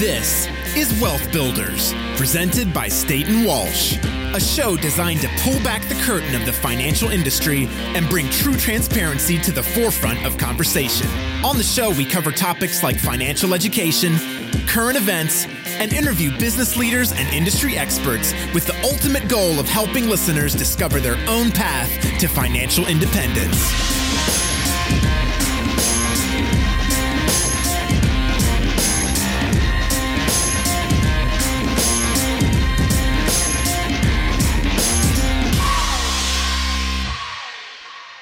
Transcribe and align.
This 0.00 0.48
is 0.74 0.98
Wealth 0.98 1.30
Builders, 1.30 1.92
presented 2.16 2.72
by 2.72 2.88
Staten 2.88 3.44
Walsh, 3.44 3.98
a 4.02 4.40
show 4.40 4.74
designed 4.74 5.20
to 5.20 5.28
pull 5.40 5.62
back 5.62 5.86
the 5.90 5.94
curtain 6.06 6.34
of 6.34 6.46
the 6.46 6.54
financial 6.54 7.10
industry 7.10 7.66
and 7.68 8.08
bring 8.08 8.26
true 8.30 8.56
transparency 8.56 9.36
to 9.40 9.52
the 9.52 9.62
forefront 9.62 10.24
of 10.24 10.38
conversation. 10.38 11.06
On 11.44 11.58
the 11.58 11.62
show, 11.62 11.90
we 11.90 12.06
cover 12.06 12.32
topics 12.32 12.82
like 12.82 12.96
financial 12.96 13.52
education, 13.52 14.16
current 14.66 14.96
events, 14.96 15.46
and 15.66 15.92
interview 15.92 16.30
business 16.38 16.78
leaders 16.78 17.12
and 17.12 17.28
industry 17.34 17.76
experts 17.76 18.32
with 18.54 18.64
the 18.66 18.82
ultimate 18.82 19.28
goal 19.28 19.60
of 19.60 19.68
helping 19.68 20.08
listeners 20.08 20.54
discover 20.54 20.98
their 20.98 21.18
own 21.28 21.50
path 21.50 21.90
to 22.18 22.26
financial 22.26 22.86
independence. 22.86 23.99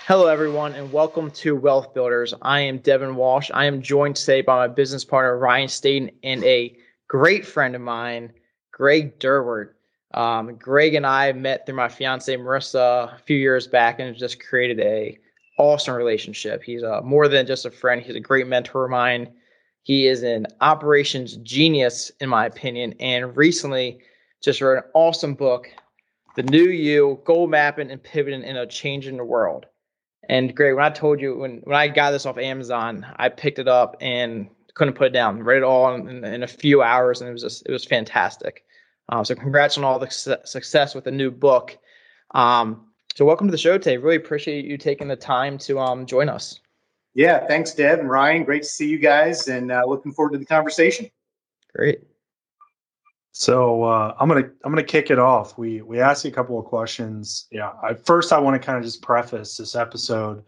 Hello, 0.09 0.27
everyone, 0.27 0.75
and 0.75 0.91
welcome 0.91 1.31
to 1.33 1.55
Wealth 1.55 1.93
Builders. 1.93 2.33
I 2.41 2.61
am 2.61 2.79
Devin 2.79 3.15
Walsh. 3.15 3.51
I 3.53 3.67
am 3.67 3.83
joined 3.83 4.17
today 4.17 4.41
by 4.41 4.67
my 4.67 4.67
business 4.67 5.05
partner, 5.05 5.37
Ryan 5.37 5.69
Staten, 5.69 6.11
and 6.23 6.43
a 6.45 6.75
great 7.09 7.45
friend 7.47 7.75
of 7.75 7.83
mine, 7.83 8.33
Greg 8.73 9.19
Durward. 9.19 9.75
Um, 10.15 10.55
Greg 10.55 10.95
and 10.95 11.05
I 11.07 11.31
met 11.33 11.67
through 11.67 11.75
my 11.75 11.91
fiance, 11.91 12.35
Marissa, 12.35 13.15
a 13.17 13.19
few 13.27 13.37
years 13.37 13.67
back 13.67 14.01
and 14.01 14.17
just 14.17 14.43
created 14.43 14.81
a 14.81 15.19
awesome 15.59 15.95
relationship. 15.95 16.63
He's 16.63 16.83
uh, 16.83 17.03
more 17.05 17.29
than 17.29 17.47
just 17.47 17.67
a 17.67 17.71
friend. 17.71 18.01
He's 18.01 18.17
a 18.17 18.21
great 18.21 18.47
mentor 18.47 18.87
of 18.87 18.91
mine. 18.91 19.31
He 19.83 20.07
is 20.07 20.23
an 20.23 20.47
operations 20.63 21.37
genius, 21.37 22.11
in 22.23 22.31
my 22.31 22.47
opinion, 22.47 22.95
and 22.99 23.37
recently 23.37 23.99
just 24.43 24.63
wrote 24.63 24.79
an 24.79 24.91
awesome 24.95 25.35
book, 25.35 25.69
The 26.35 26.45
New 26.45 26.71
You, 26.71 27.21
Goal 27.27 27.47
Mapping 27.47 27.91
and 27.91 28.03
Pivoting 28.03 28.43
in 28.43 28.57
a 28.57 28.67
Changing 28.67 29.19
World. 29.19 29.67
And 30.29 30.55
Greg, 30.55 30.75
when 30.75 30.85
I 30.85 30.91
told 30.91 31.21
you 31.21 31.37
when 31.37 31.61
when 31.65 31.77
I 31.77 31.89
got 31.89 32.11
this 32.11 32.27
off 32.27 32.39
Amazon, 32.39 33.07
I 33.17 33.29
picked 33.29 33.59
it 33.59 33.69
up 33.69 33.97
and 34.01 34.49
couldn't 34.75 34.95
put 34.95 35.09
it 35.09 35.13
down. 35.13 35.43
Read 35.43 35.59
it 35.59 35.63
all 35.63 35.95
in, 35.95 36.25
in 36.25 36.43
a 36.43 36.47
few 36.47 36.83
hours, 36.83 37.21
and 37.21 37.29
it 37.29 37.33
was 37.33 37.43
just 37.43 37.67
it 37.67 37.73
was 37.73 37.85
fantastic. 37.85 38.65
Um, 39.09 39.25
so 39.25 39.35
congrats 39.35 39.79
on 39.79 39.85
all 39.85 39.99
the 39.99 40.11
su- 40.11 40.37
success 40.45 40.95
with 40.95 41.05
the 41.05 41.11
new 41.11 41.31
book. 41.31 41.79
Um, 42.33 42.87
so 43.15 43.25
welcome 43.25 43.47
to 43.47 43.51
the 43.51 43.59
show 43.59 43.79
today. 43.79 43.97
Really 43.97 44.17
appreciate 44.17 44.67
you 44.67 44.77
taking 44.77 45.09
the 45.09 45.17
time 45.17 45.57
to 45.59 45.79
um, 45.79 46.05
join 46.05 46.29
us. 46.29 46.61
Yeah, 47.15 47.47
thanks, 47.47 47.73
Deb 47.73 47.99
and 47.99 48.11
Ryan. 48.11 48.45
Great 48.45 48.63
to 48.63 48.69
see 48.69 48.87
you 48.87 48.99
guys, 48.99 49.49
and 49.49 49.73
uh, 49.73 49.83
looking 49.87 50.13
forward 50.13 50.33
to 50.33 50.39
the 50.39 50.45
conversation. 50.45 51.11
Great. 51.75 52.01
So 53.39 53.85
uh, 53.85 54.17
I'm 54.19 54.27
gonna 54.27 54.51
I'm 54.65 54.73
gonna 54.73 54.83
kick 54.83 55.13
it 55.13 55.19
off. 55.21 55.57
We 55.57 55.81
we 55.81 56.01
asked 56.01 56.25
you 56.25 56.31
a 56.33 56.35
couple 56.35 56.59
of 56.59 56.65
questions. 56.65 57.47
Yeah, 57.53 57.71
I, 57.85 57.95
first 57.95 58.33
I 58.33 58.41
want 58.41 58.61
to 58.61 58.67
kind 58.67 58.77
of 58.77 58.83
just 58.83 59.01
preface 59.01 59.57
this 59.57 59.77
episode. 59.77 60.43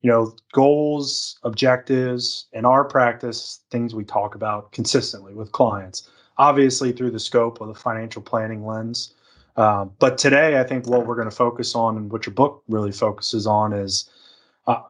You 0.00 0.10
know, 0.10 0.34
goals, 0.54 1.38
objectives, 1.42 2.46
in 2.54 2.64
our 2.64 2.82
practice, 2.82 3.60
things 3.70 3.94
we 3.94 4.04
talk 4.04 4.34
about 4.34 4.72
consistently 4.72 5.34
with 5.34 5.52
clients. 5.52 6.08
Obviously, 6.38 6.92
through 6.92 7.10
the 7.10 7.20
scope 7.20 7.60
of 7.60 7.68
the 7.68 7.74
financial 7.74 8.22
planning 8.22 8.64
lens. 8.64 9.12
Um, 9.56 9.92
but 9.98 10.16
today, 10.16 10.58
I 10.58 10.64
think 10.64 10.86
what 10.86 11.06
we're 11.06 11.16
going 11.16 11.28
to 11.28 11.36
focus 11.36 11.74
on, 11.74 11.98
and 11.98 12.10
what 12.10 12.24
your 12.24 12.32
book 12.32 12.62
really 12.68 12.92
focuses 12.92 13.46
on, 13.46 13.74
is 13.74 14.08
uh, 14.66 14.80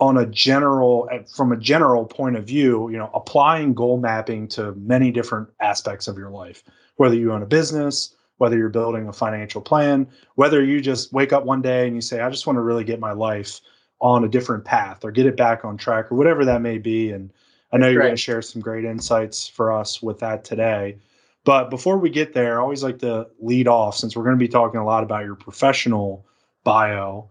on 0.00 0.16
a 0.16 0.24
general, 0.24 1.10
from 1.36 1.52
a 1.52 1.58
general 1.58 2.06
point 2.06 2.36
of 2.36 2.46
view. 2.46 2.88
You 2.88 2.96
know, 2.96 3.10
applying 3.12 3.74
goal 3.74 3.98
mapping 3.98 4.48
to 4.56 4.72
many 4.76 5.10
different 5.10 5.50
aspects 5.60 6.08
of 6.08 6.16
your 6.16 6.30
life 6.30 6.64
whether 6.96 7.14
you 7.14 7.32
own 7.32 7.42
a 7.42 7.46
business, 7.46 8.14
whether 8.38 8.56
you're 8.56 8.68
building 8.68 9.08
a 9.08 9.12
financial 9.12 9.60
plan, 9.60 10.06
whether 10.34 10.64
you 10.64 10.80
just 10.80 11.12
wake 11.12 11.32
up 11.32 11.44
one 11.44 11.62
day 11.62 11.86
and 11.86 11.94
you 11.96 12.00
say, 12.02 12.20
I 12.20 12.30
just 12.30 12.46
want 12.46 12.56
to 12.56 12.62
really 12.62 12.84
get 12.84 13.00
my 13.00 13.12
life 13.12 13.60
on 14.00 14.24
a 14.24 14.28
different 14.28 14.64
path 14.64 15.04
or 15.04 15.10
get 15.10 15.26
it 15.26 15.36
back 15.36 15.64
on 15.64 15.76
track 15.76 16.10
or 16.10 16.16
whatever 16.16 16.44
that 16.44 16.60
may 16.60 16.78
be. 16.78 17.10
And 17.10 17.32
I 17.72 17.78
know 17.78 17.88
you're 17.88 18.00
right. 18.00 18.06
going 18.06 18.16
to 18.16 18.22
share 18.22 18.42
some 18.42 18.60
great 18.60 18.84
insights 18.84 19.46
for 19.46 19.72
us 19.72 20.02
with 20.02 20.18
that 20.18 20.44
today. 20.44 20.98
But 21.44 21.70
before 21.70 21.98
we 21.98 22.10
get 22.10 22.32
there, 22.32 22.58
I 22.58 22.62
always 22.62 22.82
like 22.82 22.98
to 23.00 23.28
lead 23.38 23.68
off 23.68 23.96
since 23.96 24.16
we're 24.16 24.24
going 24.24 24.36
to 24.36 24.44
be 24.44 24.48
talking 24.48 24.80
a 24.80 24.84
lot 24.84 25.02
about 25.02 25.24
your 25.24 25.34
professional 25.34 26.26
bio. 26.64 27.28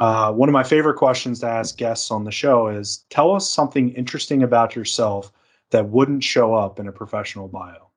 Uh, 0.00 0.32
one 0.32 0.48
of 0.48 0.52
my 0.52 0.64
favorite 0.64 0.96
questions 0.96 1.38
to 1.40 1.46
ask 1.46 1.76
guests 1.76 2.10
on 2.10 2.24
the 2.24 2.32
show 2.32 2.66
is 2.66 3.04
tell 3.08 3.32
us 3.32 3.48
something 3.48 3.90
interesting 3.90 4.42
about 4.42 4.74
yourself 4.74 5.32
that 5.70 5.88
wouldn't 5.88 6.24
show 6.24 6.54
up 6.54 6.80
in 6.80 6.88
a 6.88 6.92
professional 6.92 7.46
bio. 7.46 7.91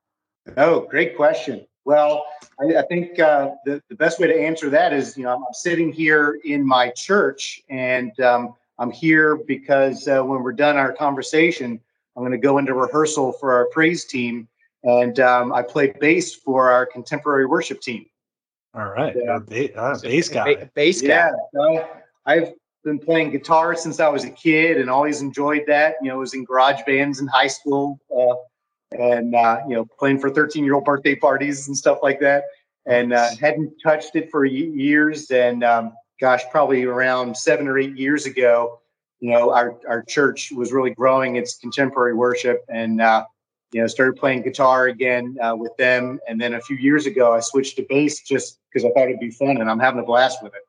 Oh, 0.58 0.82
great 0.82 1.16
question. 1.16 1.66
Well, 1.86 2.26
I, 2.60 2.78
I 2.78 2.82
think 2.84 3.20
uh, 3.20 3.52
the, 3.66 3.82
the 3.90 3.96
best 3.96 4.20
way 4.20 4.28
to 4.28 4.40
answer 4.40 4.70
that 4.70 4.94
is, 4.94 5.18
you 5.18 5.24
know, 5.24 5.36
I'm, 5.36 5.44
I'm 5.44 5.54
sitting 5.54 5.92
here 5.92 6.40
in 6.46 6.66
my 6.66 6.90
church 6.90 7.62
and 7.70 8.18
um, 8.20 8.56
I'm 8.80 8.92
here 8.92 9.36
because 9.36 10.08
uh, 10.08 10.22
when 10.22 10.42
we're 10.44 10.54
done 10.54 10.78
our 10.78 10.94
conversation, 10.94 11.80
I'm 12.16 12.22
going 12.22 12.32
to 12.32 12.38
go 12.38 12.58
into 12.58 12.74
rehearsal 12.74 13.34
for 13.34 13.54
our 13.54 13.66
praise 13.68 14.06
team. 14.06 14.48
And 14.84 15.20
um, 15.20 15.52
I 15.52 15.64
play 15.64 15.94
bass 16.00 16.36
for 16.36 16.72
our 16.72 16.86
contemporary 16.86 17.46
worship 17.46 17.82
team. 17.82 18.06
All 18.74 18.90
right. 18.90 19.16
Uh, 19.16 19.40
ba- 19.40 20.00
bass 20.02 20.30
guy. 20.30 20.70
bass 20.76 21.02
guy. 21.02 21.08
Yeah. 21.08 21.32
So 21.54 21.88
I've 22.26 22.54
been 22.84 23.00
playing 23.00 23.32
guitar 23.32 23.76
since 23.76 24.00
I 24.00 24.10
was 24.10 24.26
a 24.26 24.30
kid 24.30 24.78
and 24.78 24.90
always 24.90 25.22
enjoyed 25.22 25.64
that. 25.68 25.96
You 26.02 26.10
know, 26.10 26.16
I 26.16 26.18
was 26.20 26.34
in 26.34 26.46
garage 26.46 26.82
bands 26.86 27.20
in 27.20 27.28
high 27.28 27.48
school. 27.48 28.00
Uh, 28.94 29.02
and 29.02 29.36
uh, 29.36 29.60
you 29.68 29.76
know 29.76 29.86
playing 29.98 30.20
for 30.20 30.30
13 30.30 30.64
year 30.64 30.76
old 30.76 30.86
birthday 30.86 31.16
parties 31.16 31.68
and 31.68 31.78
stuff 31.78 32.00
like 32.04 32.20
that 32.20 32.44
and 32.86 33.14
uh, 33.14 33.30
hadn't 33.40 33.74
touched 33.84 34.16
it 34.16 34.30
for 34.30 34.46
years 34.46 35.32
and 35.32 35.64
um, 35.64 35.94
gosh 36.20 36.44
probably 36.52 36.84
around 36.84 37.36
seven 37.36 37.68
or 37.68 37.80
eight 37.80 37.98
years 37.98 38.26
ago 38.26 38.80
you 39.20 39.32
know 39.32 39.52
our, 39.52 39.78
our 39.88 40.04
church 40.04 40.52
was 40.52 40.72
really 40.72 40.92
growing 40.92 41.36
its 41.36 41.58
contemporary 41.58 42.14
worship 42.14 42.64
and 42.70 43.02
uh, 43.02 43.26
you 43.72 43.82
know 43.82 43.88
started 43.88 44.16
playing 44.16 44.42
guitar 44.44 44.88
again 44.88 45.36
uh, 45.42 45.56
with 45.56 45.76
them 45.78 46.20
and 46.28 46.40
then 46.40 46.54
a 46.54 46.62
few 46.62 46.78
years 46.78 47.06
ago 47.06 47.34
i 47.34 47.40
switched 47.40 47.76
to 47.76 47.86
bass 47.90 48.22
just 48.22 48.60
because 48.72 48.86
i 48.86 48.90
thought 48.92 49.08
it'd 49.08 49.20
be 49.20 49.32
fun 49.32 49.58
and 49.58 49.70
i'm 49.70 49.80
having 49.80 50.00
a 50.00 50.06
blast 50.06 50.44
with 50.44 50.54
it 50.54 50.62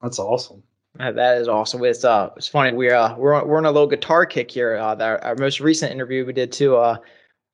that's 0.00 0.18
awesome 0.18 0.62
that 0.98 1.38
is 1.38 1.46
awesome. 1.46 1.84
It's 1.84 2.04
uh, 2.04 2.30
it's 2.36 2.48
funny. 2.48 2.76
We're 2.76 2.96
uh, 2.96 3.14
we're 3.16 3.44
we're 3.44 3.58
on 3.58 3.66
a 3.66 3.70
little 3.70 3.86
guitar 3.86 4.26
kick 4.26 4.50
here. 4.50 4.76
Uh, 4.76 4.96
that 4.96 5.22
our 5.22 5.36
most 5.36 5.60
recent 5.60 5.92
interview 5.92 6.26
we 6.26 6.32
did 6.32 6.50
too. 6.50 6.76
Uh, 6.76 6.96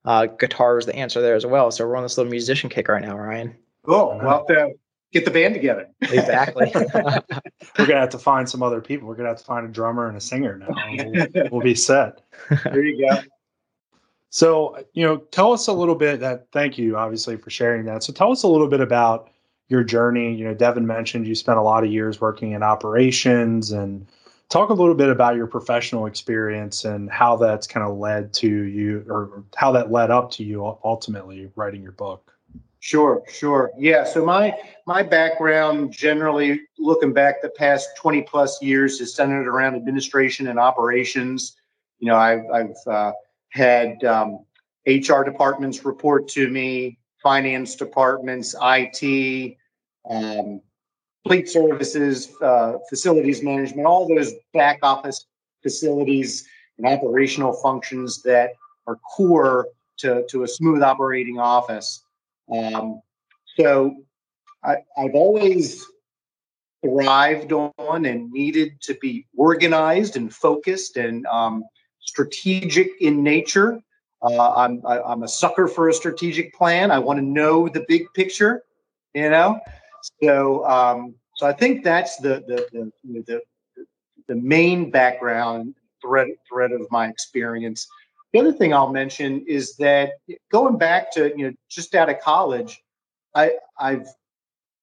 uh, 0.04 0.26
guitar 0.26 0.76
was 0.76 0.86
the 0.86 0.94
answer 0.94 1.20
there 1.20 1.34
as 1.34 1.46
well. 1.46 1.70
So 1.70 1.86
we're 1.86 1.96
on 1.96 2.02
this 2.02 2.18
little 2.18 2.30
musician 2.30 2.70
kick 2.70 2.88
right 2.88 3.02
now, 3.02 3.16
Ryan. 3.16 3.54
Cool. 3.84 4.18
We'll 4.20 4.30
have 4.30 4.46
to 4.46 4.72
get 5.12 5.24
the 5.24 5.30
band 5.30 5.54
together. 5.54 5.88
Exactly. 6.02 6.70
we're 6.74 7.86
gonna 7.86 8.00
have 8.00 8.10
to 8.10 8.18
find 8.18 8.48
some 8.48 8.62
other 8.62 8.80
people. 8.80 9.08
We're 9.08 9.14
gonna 9.14 9.30
have 9.30 9.38
to 9.38 9.44
find 9.44 9.66
a 9.66 9.70
drummer 9.70 10.08
and 10.08 10.16
a 10.16 10.20
singer 10.20 10.58
now. 10.58 10.68
We'll, 10.90 11.48
we'll 11.52 11.62
be 11.62 11.74
set. 11.74 12.20
There 12.64 12.84
you 12.84 13.08
go. 13.08 13.20
So, 14.30 14.84
you 14.94 15.06
know, 15.06 15.18
tell 15.18 15.52
us 15.52 15.68
a 15.68 15.72
little 15.72 15.94
bit 15.94 16.18
that 16.18 16.48
thank 16.52 16.76
you 16.76 16.96
obviously 16.96 17.36
for 17.36 17.50
sharing 17.50 17.84
that. 17.84 18.02
So 18.02 18.12
tell 18.12 18.32
us 18.32 18.42
a 18.42 18.48
little 18.48 18.66
bit 18.66 18.80
about 18.80 19.30
your 19.68 19.84
journey. 19.84 20.34
You 20.34 20.44
know, 20.46 20.54
Devin 20.54 20.86
mentioned 20.86 21.28
you 21.28 21.36
spent 21.36 21.58
a 21.58 21.62
lot 21.62 21.84
of 21.84 21.92
years 21.92 22.20
working 22.20 22.50
in 22.50 22.62
operations 22.62 23.70
and 23.70 24.06
talk 24.48 24.70
a 24.70 24.74
little 24.74 24.94
bit 24.94 25.08
about 25.08 25.36
your 25.36 25.46
professional 25.46 26.06
experience 26.06 26.84
and 26.84 27.10
how 27.10 27.36
that's 27.36 27.66
kind 27.66 27.86
of 27.86 27.98
led 27.98 28.32
to 28.34 28.48
you 28.48 29.04
or 29.08 29.44
how 29.56 29.72
that 29.72 29.90
led 29.90 30.10
up 30.10 30.30
to 30.32 30.44
you 30.44 30.64
ultimately 30.84 31.50
writing 31.56 31.82
your 31.82 31.92
book. 31.92 32.32
Sure 32.80 33.22
sure. 33.28 33.70
Yeah 33.78 34.04
so 34.04 34.24
my 34.24 34.54
my 34.86 35.02
background 35.02 35.92
generally 35.92 36.60
looking 36.78 37.12
back 37.12 37.40
the 37.40 37.48
past 37.50 37.88
20 37.96 38.22
plus 38.22 38.60
years 38.62 39.00
is 39.00 39.14
centered 39.14 39.48
around 39.48 39.74
administration 39.74 40.48
and 40.48 40.58
operations. 40.58 41.56
You 41.98 42.08
know 42.08 42.16
i've, 42.16 42.44
I've 42.52 42.76
uh, 42.86 43.12
had 43.48 44.04
um, 44.04 44.44
hr 44.86 45.22
departments 45.22 45.84
report 45.84 46.28
to 46.28 46.48
me 46.48 46.98
finance 47.22 47.74
departments 47.74 48.54
it 48.60 49.56
um, 50.08 50.60
fleet 51.24 51.48
services, 51.48 52.32
uh, 52.42 52.74
facilities 52.88 53.42
management, 53.42 53.86
all 53.86 54.06
those 54.06 54.32
back 54.52 54.78
office 54.82 55.26
facilities 55.62 56.46
and 56.78 56.86
operational 56.86 57.52
functions 57.52 58.22
that 58.22 58.50
are 58.86 58.96
core 58.96 59.68
to, 59.96 60.24
to 60.28 60.42
a 60.42 60.48
smooth 60.48 60.82
operating 60.82 61.38
office. 61.38 62.04
Um, 62.52 63.00
so 63.56 63.96
I, 64.62 64.76
I've 64.98 65.14
always 65.14 65.84
thrived 66.84 67.52
on 67.52 68.04
and 68.04 68.30
needed 68.30 68.80
to 68.82 68.94
be 69.00 69.26
organized 69.36 70.16
and 70.16 70.34
focused 70.34 70.98
and 70.98 71.24
um, 71.26 71.64
strategic 72.00 72.90
in 73.00 73.22
nature. 73.22 73.80
Uh, 74.22 74.52
I'm, 74.54 74.82
I, 74.86 74.98
am 74.98 75.02
i 75.06 75.12
am 75.12 75.22
a 75.22 75.28
sucker 75.28 75.68
for 75.68 75.88
a 75.88 75.94
strategic 75.94 76.54
plan. 76.54 76.90
I 76.90 76.98
want 76.98 77.18
to 77.18 77.24
know 77.24 77.68
the 77.68 77.84
big 77.88 78.06
picture, 78.14 78.62
you 79.14 79.30
know. 79.30 79.60
So, 80.22 80.66
um, 80.66 81.14
so 81.36 81.46
I 81.46 81.52
think 81.52 81.84
that's 81.84 82.16
the 82.16 82.44
the 82.46 82.92
the, 83.04 83.22
the, 83.26 83.40
the 84.28 84.34
main 84.34 84.90
background 84.90 85.74
thread 86.02 86.28
thread 86.48 86.72
of 86.72 86.86
my 86.90 87.08
experience. 87.08 87.86
The 88.32 88.40
other 88.40 88.52
thing 88.52 88.74
I'll 88.74 88.92
mention 88.92 89.44
is 89.46 89.76
that 89.76 90.12
going 90.50 90.76
back 90.76 91.12
to 91.12 91.32
you 91.36 91.48
know 91.48 91.54
just 91.68 91.94
out 91.94 92.10
of 92.10 92.20
college, 92.20 92.82
I 93.34 93.52
I've 93.78 94.08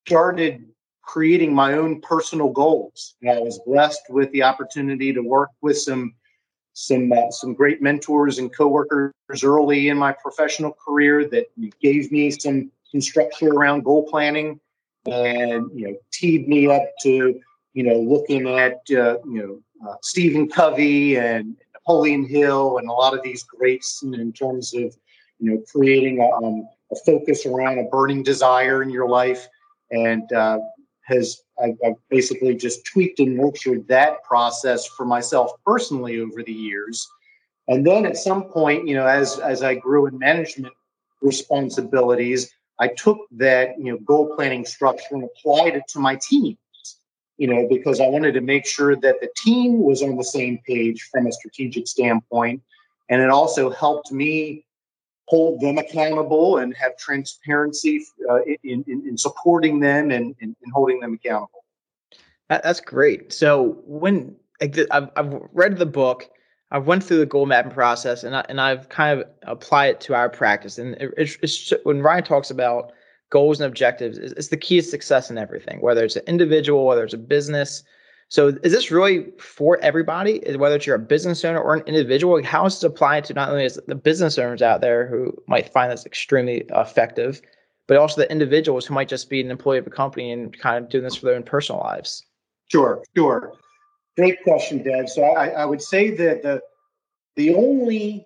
started 0.08 0.66
creating 1.04 1.54
my 1.54 1.74
own 1.74 2.00
personal 2.02 2.50
goals. 2.50 3.16
And 3.22 3.32
I 3.32 3.40
was 3.40 3.60
blessed 3.66 4.02
with 4.10 4.32
the 4.32 4.44
opportunity 4.44 5.14
to 5.14 5.22
work 5.22 5.50
with 5.62 5.78
some 5.78 6.14
some 6.74 7.12
uh, 7.12 7.30
some 7.32 7.54
great 7.54 7.82
mentors 7.82 8.40
and 8.40 8.56
coworkers 8.56 9.12
early 9.44 9.90
in 9.90 9.98
my 9.98 10.14
professional 10.14 10.72
career 10.72 11.26
that 11.30 11.48
gave 11.82 12.12
me 12.12 12.32
some 12.32 12.72
some 12.86 13.02
structure 13.02 13.50
around 13.50 13.84
goal 13.84 14.08
planning 14.10 14.60
and 15.06 15.70
you 15.74 15.88
know 15.88 15.96
teed 16.12 16.48
me 16.48 16.68
up 16.68 16.84
to 17.02 17.40
you 17.74 17.84
know 17.84 18.00
looking 18.00 18.48
at 18.48 18.80
uh, 18.92 19.18
you 19.26 19.64
know 19.82 19.88
uh, 19.88 19.96
Stephen 20.02 20.48
Covey 20.48 21.18
and 21.18 21.56
Napoleon 21.74 22.26
Hill 22.26 22.78
and 22.78 22.88
a 22.88 22.94
lot 22.94 23.14
of 23.14 23.24
these 23.24 23.44
greats 23.44 24.04
in, 24.04 24.14
in 24.14 24.32
terms 24.32 24.74
of 24.74 24.96
you 25.40 25.52
know 25.52 25.64
creating 25.72 26.20
a, 26.20 26.46
um, 26.46 26.68
a, 26.92 26.96
focus 27.06 27.46
around 27.46 27.80
a 27.80 27.84
burning 27.86 28.24
desire 28.24 28.84
in 28.84 28.90
your 28.90 29.08
life. 29.08 29.48
And 29.90 30.32
uh, 30.32 30.60
has 31.04 31.42
I, 31.60 31.74
I've 31.86 31.96
basically 32.10 32.56
just 32.56 32.86
tweaked 32.86 33.20
and 33.20 33.36
nurtured 33.36 33.88
that 33.88 34.24
process 34.24 34.86
for 34.86 35.06
myself 35.06 35.52
personally 35.66 36.20
over 36.20 36.44
the 36.44 36.54
years. 36.54 37.10
And 37.68 37.86
then 37.86 38.06
at 38.06 38.18
some 38.18 38.44
point 38.44 38.88
you 38.88 38.96
know 38.96 39.08
as 39.08 39.40
as 39.40 39.64
I 39.64 39.76
grew 39.76 40.06
in 40.06 40.20
management 40.20 40.74
responsibilities 41.22 42.52
I 42.82 42.88
took 42.88 43.20
that 43.32 43.78
you 43.78 43.92
know 43.92 44.00
goal 44.00 44.36
planning 44.36 44.66
structure 44.66 45.14
and 45.16 45.24
applied 45.24 45.76
it 45.76 45.84
to 45.90 46.00
my 46.00 46.16
teams. 46.16 46.58
you 47.38 47.48
know, 47.48 47.68
because 47.68 48.00
I 48.00 48.08
wanted 48.08 48.34
to 48.34 48.42
make 48.42 48.66
sure 48.66 48.96
that 48.96 49.22
the 49.22 49.30
team 49.38 49.82
was 49.82 50.04
on 50.04 50.16
the 50.16 50.24
same 50.24 50.60
page 50.68 51.10
from 51.12 51.26
a 51.28 51.32
strategic 51.32 51.88
standpoint. 51.88 52.62
And 53.10 53.22
it 53.22 53.30
also 53.30 53.70
helped 53.70 54.12
me 54.12 54.66
hold 55.28 55.62
them 55.62 55.78
accountable 55.78 56.58
and 56.58 56.76
have 56.76 56.98
transparency 56.98 58.06
uh, 58.30 58.42
in, 58.64 58.84
in, 58.88 59.08
in, 59.08 59.18
supporting 59.18 59.80
them 59.80 60.12
and 60.12 60.36
in, 60.40 60.56
holding 60.74 61.00
them 61.00 61.14
accountable. 61.14 61.64
That's 62.50 62.82
great. 62.82 63.32
So 63.32 63.82
when 63.86 64.36
I've, 64.62 65.10
I've 65.16 65.34
read 65.54 65.78
the 65.78 65.86
book, 65.86 66.30
I've 66.72 66.88
went 66.88 67.04
through 67.04 67.18
the 67.18 67.26
goal 67.26 67.46
mapping 67.46 67.72
process 67.72 68.24
and 68.24 68.36
I, 68.36 68.46
and 68.48 68.62
I've 68.62 68.88
kind 68.90 69.20
of 69.20 69.28
applied 69.44 69.88
it 69.88 70.02
to 70.02 70.16
our 70.16 70.30
practice. 70.30 70.78
And 70.78 70.96
it, 70.96 71.14
it's, 71.18 71.38
it's 71.42 71.74
when 71.84 72.02
Ryan 72.02 72.24
talks 72.24 72.50
about 72.50 72.94
goals 73.30 73.60
and 73.60 73.68
objectives 73.68 74.18
is, 74.18 74.34
is 74.34 74.50
the 74.50 74.58
key 74.58 74.80
to 74.82 74.88
success 74.88 75.30
in 75.30 75.38
everything, 75.38 75.82
whether 75.82 76.04
it's 76.04 76.16
an 76.16 76.24
individual, 76.28 76.86
whether 76.86 77.04
it's 77.04 77.14
a 77.14 77.18
business. 77.18 77.84
So 78.30 78.48
is 78.64 78.72
this 78.72 78.92
really 78.92 79.28
for 79.40 79.78
everybody, 79.82 80.42
whether 80.56 80.76
it's 80.76 80.86
you're 80.86 80.96
a 80.96 81.00
business 81.00 81.44
owner 81.44 81.60
or 81.60 81.76
an 81.76 81.84
individual? 81.86 82.42
How 82.44 82.66
is 82.66 82.82
it 82.82 82.88
applied 82.88 83.26
to 83.26 83.34
not 83.34 83.50
only 83.50 83.68
the 83.88 83.96
business 83.96 84.38
owners 84.38 84.62
out 84.62 84.80
there 84.80 85.08
who 85.08 85.34
might 85.48 85.74
find 85.74 85.92
this 85.92 86.06
extremely 86.06 86.64
effective, 86.70 87.42
but 87.88 87.98
also 87.98 88.22
the 88.22 88.32
individuals 88.32 88.86
who 88.86 88.94
might 88.94 89.10
just 89.10 89.30
be 89.30 89.42
an 89.42 89.52
employee 89.52 89.80
of 89.80 89.88
a 89.88 89.90
company 89.90 90.32
and 90.32 90.58
kind 90.58 90.82
of 90.82 90.90
doing 90.90 91.04
this 91.04 91.16
for 91.16 91.26
their 91.26 91.36
own 91.36 91.44
personal 91.44 91.82
lives? 91.82 92.26
Sure, 92.70 93.04
sure. 93.18 93.52
Great 94.18 94.44
question, 94.44 94.84
Dad. 94.84 95.10
So 95.10 95.24
I, 95.24 95.50
I 95.50 95.66
would 95.66 95.82
say 95.82 96.12
that 96.12 96.42
the 96.42 96.62
the 97.36 97.54
only 97.54 98.26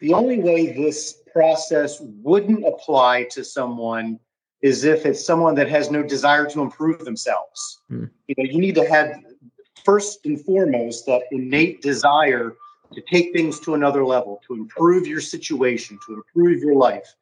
the 0.00 0.12
only 0.12 0.38
way 0.38 0.72
this 0.72 1.22
process 1.32 2.00
wouldn't 2.00 2.66
apply 2.66 3.24
to 3.30 3.44
someone 3.44 4.18
is 4.62 4.84
if 4.84 5.06
it's 5.06 5.24
someone 5.24 5.54
that 5.54 5.68
has 5.68 5.90
no 5.90 6.02
desire 6.02 6.46
to 6.46 6.60
improve 6.60 7.04
themselves. 7.04 7.80
Hmm. 7.88 8.04
You 8.26 8.34
know, 8.38 8.44
you 8.44 8.58
need 8.58 8.74
to 8.74 8.88
have 8.88 9.16
first 9.84 10.26
and 10.26 10.42
foremost 10.44 11.06
that 11.06 11.22
innate 11.30 11.80
desire 11.80 12.54
to 12.92 13.02
take 13.10 13.32
things 13.32 13.60
to 13.60 13.74
another 13.74 14.04
level, 14.04 14.40
to 14.46 14.54
improve 14.54 15.06
your 15.06 15.20
situation, 15.20 15.98
to 16.06 16.14
improve 16.14 16.60
your 16.60 16.74
life. 16.74 17.14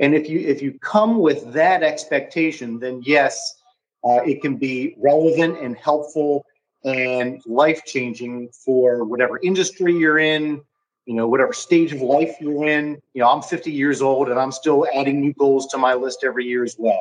And 0.00 0.14
if 0.14 0.28
you 0.28 0.40
if 0.40 0.62
you 0.62 0.78
come 0.80 1.18
with 1.18 1.52
that 1.52 1.82
expectation, 1.82 2.78
then 2.78 3.02
yes, 3.04 3.56
uh, 4.04 4.20
it 4.24 4.42
can 4.42 4.56
be 4.56 4.96
relevant 4.98 5.58
and 5.58 5.76
helpful 5.76 6.44
and 6.84 7.42
life 7.46 7.84
changing 7.84 8.50
for 8.50 9.04
whatever 9.04 9.40
industry 9.42 9.96
you're 9.96 10.18
in, 10.18 10.60
you 11.06 11.14
know, 11.14 11.26
whatever 11.26 11.52
stage 11.52 11.92
of 11.92 12.00
life 12.00 12.36
you're 12.40 12.66
in. 12.66 13.00
You 13.14 13.22
know, 13.22 13.30
I'm 13.30 13.42
50 13.42 13.70
years 13.70 14.02
old 14.02 14.28
and 14.28 14.38
I'm 14.38 14.52
still 14.52 14.86
adding 14.94 15.20
new 15.20 15.32
goals 15.34 15.66
to 15.68 15.78
my 15.78 15.94
list 15.94 16.24
every 16.24 16.44
year 16.44 16.64
as 16.64 16.76
well. 16.78 17.00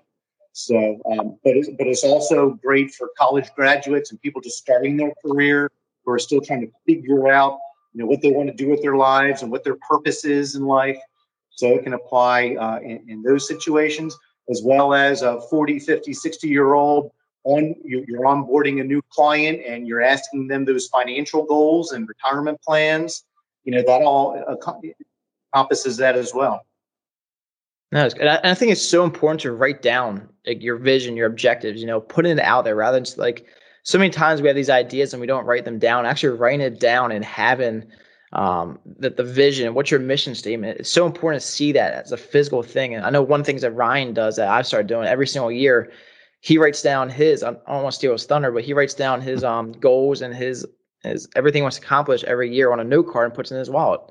So, 0.53 1.01
um, 1.11 1.37
but 1.43 1.57
it's, 1.57 1.69
but 1.77 1.87
it's 1.87 2.03
also 2.03 2.51
great 2.51 2.93
for 2.93 3.09
college 3.17 3.49
graduates 3.55 4.11
and 4.11 4.21
people 4.21 4.39
just 4.39 4.57
starting 4.57 4.95
their 4.95 5.13
career 5.25 5.71
who 6.05 6.11
are 6.11 6.19
still 6.19 6.41
trying 6.41 6.61
to 6.61 6.71
figure 6.85 7.29
out, 7.29 7.57
you 7.93 8.01
know, 8.01 8.05
what 8.05 8.21
they 8.21 8.31
want 8.31 8.49
to 8.49 8.55
do 8.55 8.69
with 8.69 8.81
their 8.81 8.95
lives 8.95 9.41
and 9.41 9.51
what 9.51 9.63
their 9.63 9.77
purpose 9.87 10.25
is 10.25 10.55
in 10.55 10.65
life. 10.65 10.99
So 11.49 11.67
it 11.67 11.83
can 11.83 11.93
apply 11.93 12.55
uh, 12.59 12.79
in, 12.79 13.03
in, 13.07 13.21
those 13.21 13.47
situations 13.47 14.17
as 14.49 14.61
well 14.63 14.93
as 14.93 15.21
a 15.21 15.39
40, 15.41 15.79
50, 15.79 16.13
60 16.13 16.47
year 16.47 16.73
old 16.73 17.11
on 17.43 17.75
you're 17.83 18.21
onboarding 18.21 18.79
a 18.79 18.83
new 18.83 19.01
client 19.09 19.61
and 19.67 19.87
you're 19.87 20.01
asking 20.01 20.47
them 20.47 20.65
those 20.65 20.87
financial 20.87 21.43
goals 21.45 21.91
and 21.91 22.07
retirement 22.07 22.61
plans 22.61 23.25
you 23.63 23.71
know 23.71 23.81
that 23.81 24.01
all 24.01 24.57
encompasses 25.53 25.97
that 25.97 26.15
as 26.15 26.33
well. 26.33 26.65
No, 27.91 28.05
I, 28.05 28.09
and 28.19 28.29
I 28.29 28.53
think 28.53 28.71
it's 28.71 28.81
so 28.81 29.03
important 29.03 29.41
to 29.41 29.51
write 29.51 29.81
down 29.81 30.27
like 30.45 30.61
your 30.61 30.77
vision, 30.77 31.15
your 31.15 31.27
objectives. 31.27 31.79
You 31.79 31.87
know, 31.87 32.01
putting 32.01 32.31
it 32.31 32.39
out 32.39 32.63
there 32.63 32.75
rather 32.75 32.97
than 32.97 33.05
just 33.05 33.17
like 33.17 33.45
so 33.83 33.97
many 33.97 34.09
times 34.09 34.41
we 34.41 34.47
have 34.47 34.55
these 34.55 34.69
ideas 34.69 35.13
and 35.13 35.21
we 35.21 35.27
don't 35.27 35.45
write 35.45 35.65
them 35.65 35.79
down. 35.79 36.05
Actually, 36.05 36.37
writing 36.37 36.61
it 36.61 36.79
down 36.79 37.11
and 37.11 37.23
having 37.23 37.85
um, 38.33 38.79
that 38.97 39.15
the 39.15 39.23
vision, 39.23 39.73
what's 39.75 39.91
your 39.91 39.99
mission 39.99 40.33
statement? 40.33 40.79
It's 40.79 40.89
so 40.89 41.05
important 41.05 41.41
to 41.41 41.47
see 41.47 41.71
that 41.73 41.93
as 41.93 42.11
a 42.11 42.17
physical 42.17 42.63
thing. 42.63 42.95
And 42.95 43.05
I 43.05 43.09
know 43.11 43.21
one 43.21 43.43
thing 43.43 43.57
that 43.57 43.71
Ryan 43.71 44.13
does 44.13 44.37
that 44.37 44.49
I've 44.49 44.67
started 44.67 44.87
doing 44.87 45.07
every 45.07 45.27
single 45.27 45.51
year. 45.51 45.91
He 46.43 46.57
writes 46.57 46.81
down 46.81 47.09
his. 47.09 47.41
I 47.41 47.51
don't 47.51 47.63
want 47.67 47.85
to 47.87 47.91
steal 47.93 48.11
his 48.11 48.25
thunder, 48.25 48.51
but 48.51 48.65
he 48.65 48.73
writes 48.73 48.93
down 48.93 49.21
his 49.21 49.45
um, 49.45 49.71
goals 49.71 50.21
and 50.21 50.35
his 50.35 50.67
is 51.05 51.25
everything 51.37 51.59
he 51.59 51.61
wants 51.61 51.77
to 51.77 51.83
accomplish 51.83 52.21
every 52.25 52.53
year 52.53 52.73
on 52.73 52.81
a 52.81 52.83
note 52.83 53.09
card 53.09 53.27
and 53.27 53.33
puts 53.33 53.51
in 53.51 53.57
his 53.57 53.69
wallet. 53.69 54.01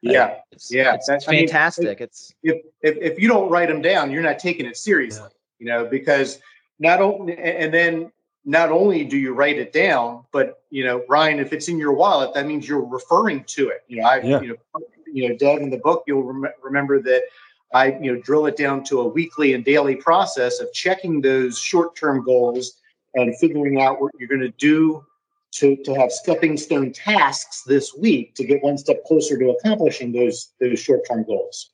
Yeah, 0.00 0.36
it's, 0.50 0.72
yeah, 0.72 0.94
it's, 0.94 1.10
it's 1.10 1.26
fantastic. 1.26 1.84
I 1.84 1.88
mean, 1.88 1.96
it's 2.00 2.34
if, 2.42 2.56
if 2.80 2.96
if 2.96 3.20
you 3.20 3.28
don't 3.28 3.50
write 3.50 3.68
them 3.68 3.82
down, 3.82 4.10
you're 4.10 4.22
not 4.22 4.38
taking 4.38 4.64
it 4.64 4.78
seriously. 4.78 5.28
Yeah. 5.28 5.28
You 5.58 5.66
know, 5.66 5.84
because 5.84 6.40
not 6.78 7.02
only 7.02 7.36
and 7.36 7.72
then 7.72 8.10
not 8.46 8.70
only 8.70 9.04
do 9.04 9.18
you 9.18 9.34
write 9.34 9.58
it 9.58 9.70
down, 9.74 10.24
but 10.32 10.62
you 10.70 10.84
know, 10.86 11.04
Ryan, 11.06 11.38
if 11.38 11.52
it's 11.52 11.68
in 11.68 11.78
your 11.78 11.92
wallet, 11.92 12.32
that 12.32 12.46
means 12.46 12.66
you're 12.66 12.82
referring 12.82 13.44
to 13.44 13.68
it. 13.68 13.84
You 13.88 14.00
know, 14.00 14.08
I 14.08 14.20
yeah. 14.20 14.40
you 14.40 14.48
know, 14.48 14.80
you 15.06 15.28
know, 15.28 15.36
Doug 15.36 15.60
in 15.60 15.68
the 15.68 15.76
book, 15.76 16.04
you'll 16.06 16.22
rem- 16.22 16.52
remember 16.62 17.02
that 17.02 17.24
I 17.74 17.98
you 18.00 18.14
know 18.14 18.20
drill 18.20 18.46
it 18.46 18.56
down 18.56 18.84
to 18.84 19.00
a 19.00 19.08
weekly 19.08 19.52
and 19.52 19.64
daily 19.64 19.96
process 19.96 20.60
of 20.60 20.72
checking 20.72 21.20
those 21.20 21.58
short-term 21.58 22.24
goals 22.24 22.80
and 23.14 23.36
figuring 23.38 23.80
out 23.80 24.00
what 24.00 24.12
you're 24.18 24.28
going 24.28 24.40
to 24.40 24.48
do 24.48 25.04
to, 25.54 25.76
to 25.84 25.94
have 25.94 26.10
stepping 26.10 26.56
stone 26.56 26.92
tasks 26.92 27.62
this 27.62 27.94
week 27.94 28.34
to 28.34 28.44
get 28.44 28.62
one 28.62 28.76
step 28.76 29.04
closer 29.04 29.38
to 29.38 29.50
accomplishing 29.50 30.12
those 30.12 30.52
those 30.60 30.78
short-term 30.78 31.24
goals. 31.24 31.70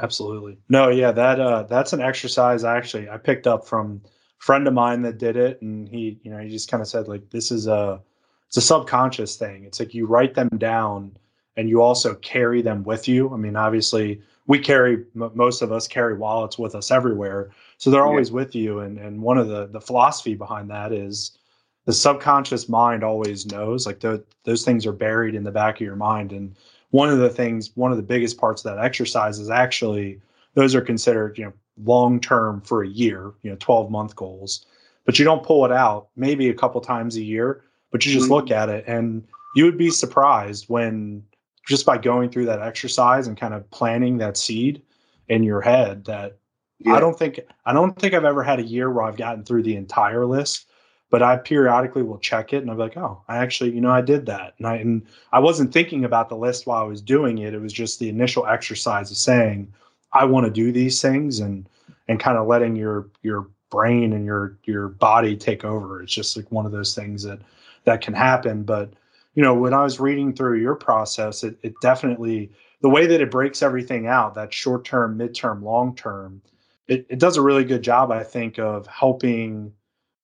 Absolutely. 0.00 0.58
No 0.68 0.88
yeah 0.88 1.12
that 1.12 1.40
uh 1.40 1.62
that's 1.64 1.92
an 1.92 2.00
exercise 2.00 2.64
I 2.64 2.76
actually 2.76 3.08
i 3.08 3.16
picked 3.16 3.46
up 3.46 3.66
from 3.66 4.02
a 4.04 4.08
friend 4.38 4.68
of 4.68 4.74
mine 4.74 5.02
that 5.02 5.18
did 5.18 5.36
it 5.36 5.60
and 5.62 5.88
he 5.88 6.18
you 6.22 6.30
know 6.30 6.38
he 6.38 6.48
just 6.48 6.70
kind 6.70 6.80
of 6.80 6.88
said 6.88 7.08
like 7.08 7.30
this 7.30 7.50
is 7.50 7.66
a 7.66 8.00
it's 8.46 8.56
a 8.56 8.62
subconscious 8.62 9.36
thing. 9.36 9.64
It's 9.64 9.78
like 9.78 9.92
you 9.92 10.06
write 10.06 10.34
them 10.34 10.48
down 10.56 11.16
and 11.56 11.68
you 11.68 11.82
also 11.82 12.14
carry 12.14 12.62
them 12.62 12.82
with 12.82 13.08
you. 13.08 13.32
I 13.32 13.36
mean 13.36 13.56
obviously 13.56 14.22
we 14.48 14.58
carry 14.58 15.04
most 15.14 15.62
of 15.62 15.70
us 15.70 15.86
carry 15.86 16.14
wallets 16.14 16.58
with 16.58 16.74
us 16.74 16.90
everywhere 16.90 17.50
so 17.76 17.90
they're 17.90 18.04
always 18.04 18.30
yeah. 18.30 18.34
with 18.34 18.54
you 18.56 18.80
and 18.80 18.98
and 18.98 19.22
one 19.22 19.38
of 19.38 19.46
the 19.46 19.66
the 19.68 19.80
philosophy 19.80 20.34
behind 20.34 20.68
that 20.68 20.92
is 20.92 21.38
the 21.84 21.92
subconscious 21.92 22.68
mind 22.68 23.04
always 23.04 23.46
knows 23.46 23.86
like 23.86 24.00
the, 24.00 24.22
those 24.44 24.64
things 24.64 24.84
are 24.84 24.92
buried 24.92 25.36
in 25.36 25.44
the 25.44 25.52
back 25.52 25.76
of 25.76 25.82
your 25.82 25.96
mind 25.96 26.32
and 26.32 26.56
one 26.90 27.08
of 27.08 27.18
the 27.18 27.30
things 27.30 27.70
one 27.76 27.92
of 27.92 27.96
the 27.96 28.02
biggest 28.02 28.36
parts 28.36 28.64
of 28.64 28.74
that 28.74 28.84
exercise 28.84 29.38
is 29.38 29.50
actually 29.50 30.20
those 30.54 30.74
are 30.74 30.80
considered 30.80 31.38
you 31.38 31.44
know 31.44 31.52
long 31.84 32.18
term 32.18 32.60
for 32.62 32.82
a 32.82 32.88
year 32.88 33.32
you 33.42 33.50
know 33.50 33.56
12 33.60 33.90
month 33.90 34.16
goals 34.16 34.66
but 35.04 35.18
you 35.18 35.24
don't 35.24 35.44
pull 35.44 35.64
it 35.64 35.72
out 35.72 36.08
maybe 36.16 36.48
a 36.48 36.54
couple 36.54 36.80
times 36.80 37.16
a 37.16 37.22
year 37.22 37.62
but 37.90 38.04
you 38.04 38.12
just 38.12 38.24
mm-hmm. 38.24 38.34
look 38.34 38.50
at 38.50 38.68
it 38.68 38.84
and 38.86 39.26
you 39.54 39.64
would 39.64 39.78
be 39.78 39.90
surprised 39.90 40.64
when 40.68 41.22
just 41.68 41.86
by 41.86 41.98
going 41.98 42.30
through 42.30 42.46
that 42.46 42.62
exercise 42.62 43.26
and 43.26 43.36
kind 43.36 43.54
of 43.54 43.70
planting 43.70 44.18
that 44.18 44.36
seed 44.36 44.82
in 45.28 45.42
your 45.42 45.60
head 45.60 46.04
that 46.06 46.38
yeah. 46.80 46.94
I 46.94 47.00
don't 47.00 47.18
think 47.18 47.40
I 47.66 47.72
don't 47.72 47.98
think 47.98 48.14
I've 48.14 48.24
ever 48.24 48.42
had 48.42 48.58
a 48.58 48.64
year 48.64 48.90
where 48.90 49.04
I've 49.04 49.16
gotten 49.16 49.44
through 49.44 49.62
the 49.64 49.76
entire 49.76 50.26
list 50.26 50.68
but 51.10 51.22
I 51.22 51.36
periodically 51.36 52.02
will 52.02 52.18
check 52.18 52.52
it 52.52 52.62
and 52.62 52.70
I'm 52.70 52.76
like, 52.76 52.96
oh, 52.96 53.22
I 53.28 53.38
actually, 53.38 53.70
you 53.70 53.80
know, 53.80 53.90
I 53.90 54.02
did 54.02 54.26
that. 54.26 54.54
And 54.58 54.66
I 54.66 54.76
and 54.76 55.06
I 55.32 55.38
wasn't 55.38 55.72
thinking 55.72 56.04
about 56.04 56.28
the 56.28 56.36
list 56.36 56.66
while 56.66 56.82
I 56.82 56.86
was 56.86 57.00
doing 57.00 57.38
it. 57.38 57.54
It 57.54 57.60
was 57.60 57.72
just 57.72 57.98
the 57.98 58.08
initial 58.08 58.46
exercise 58.46 59.10
of 59.10 59.16
saying, 59.16 59.72
I 60.12 60.24
want 60.24 60.46
to 60.46 60.52
do 60.52 60.70
these 60.72 61.00
things 61.00 61.40
and 61.40 61.68
and 62.08 62.20
kind 62.20 62.36
of 62.36 62.46
letting 62.46 62.76
your 62.76 63.08
your 63.22 63.48
brain 63.70 64.12
and 64.12 64.24
your 64.24 64.58
your 64.64 64.88
body 64.88 65.36
take 65.36 65.64
over. 65.64 66.02
It's 66.02 66.14
just 66.14 66.36
like 66.36 66.50
one 66.52 66.66
of 66.66 66.72
those 66.72 66.94
things 66.94 67.22
that 67.22 67.40
that 67.84 68.02
can 68.02 68.14
happen. 68.14 68.62
But 68.62 68.92
you 69.38 69.44
know, 69.44 69.54
when 69.54 69.72
I 69.72 69.84
was 69.84 70.00
reading 70.00 70.34
through 70.34 70.58
your 70.58 70.74
process, 70.74 71.44
it, 71.44 71.56
it 71.62 71.72
definitely 71.80 72.50
the 72.80 72.88
way 72.88 73.06
that 73.06 73.20
it 73.20 73.30
breaks 73.30 73.62
everything 73.62 74.08
out, 74.08 74.34
that 74.34 74.52
short 74.52 74.84
term, 74.84 75.16
midterm, 75.16 75.62
long 75.62 75.94
term, 75.94 76.42
it, 76.88 77.06
it 77.08 77.20
does 77.20 77.36
a 77.36 77.40
really 77.40 77.62
good 77.62 77.82
job, 77.82 78.10
I 78.10 78.24
think, 78.24 78.58
of 78.58 78.88
helping 78.88 79.72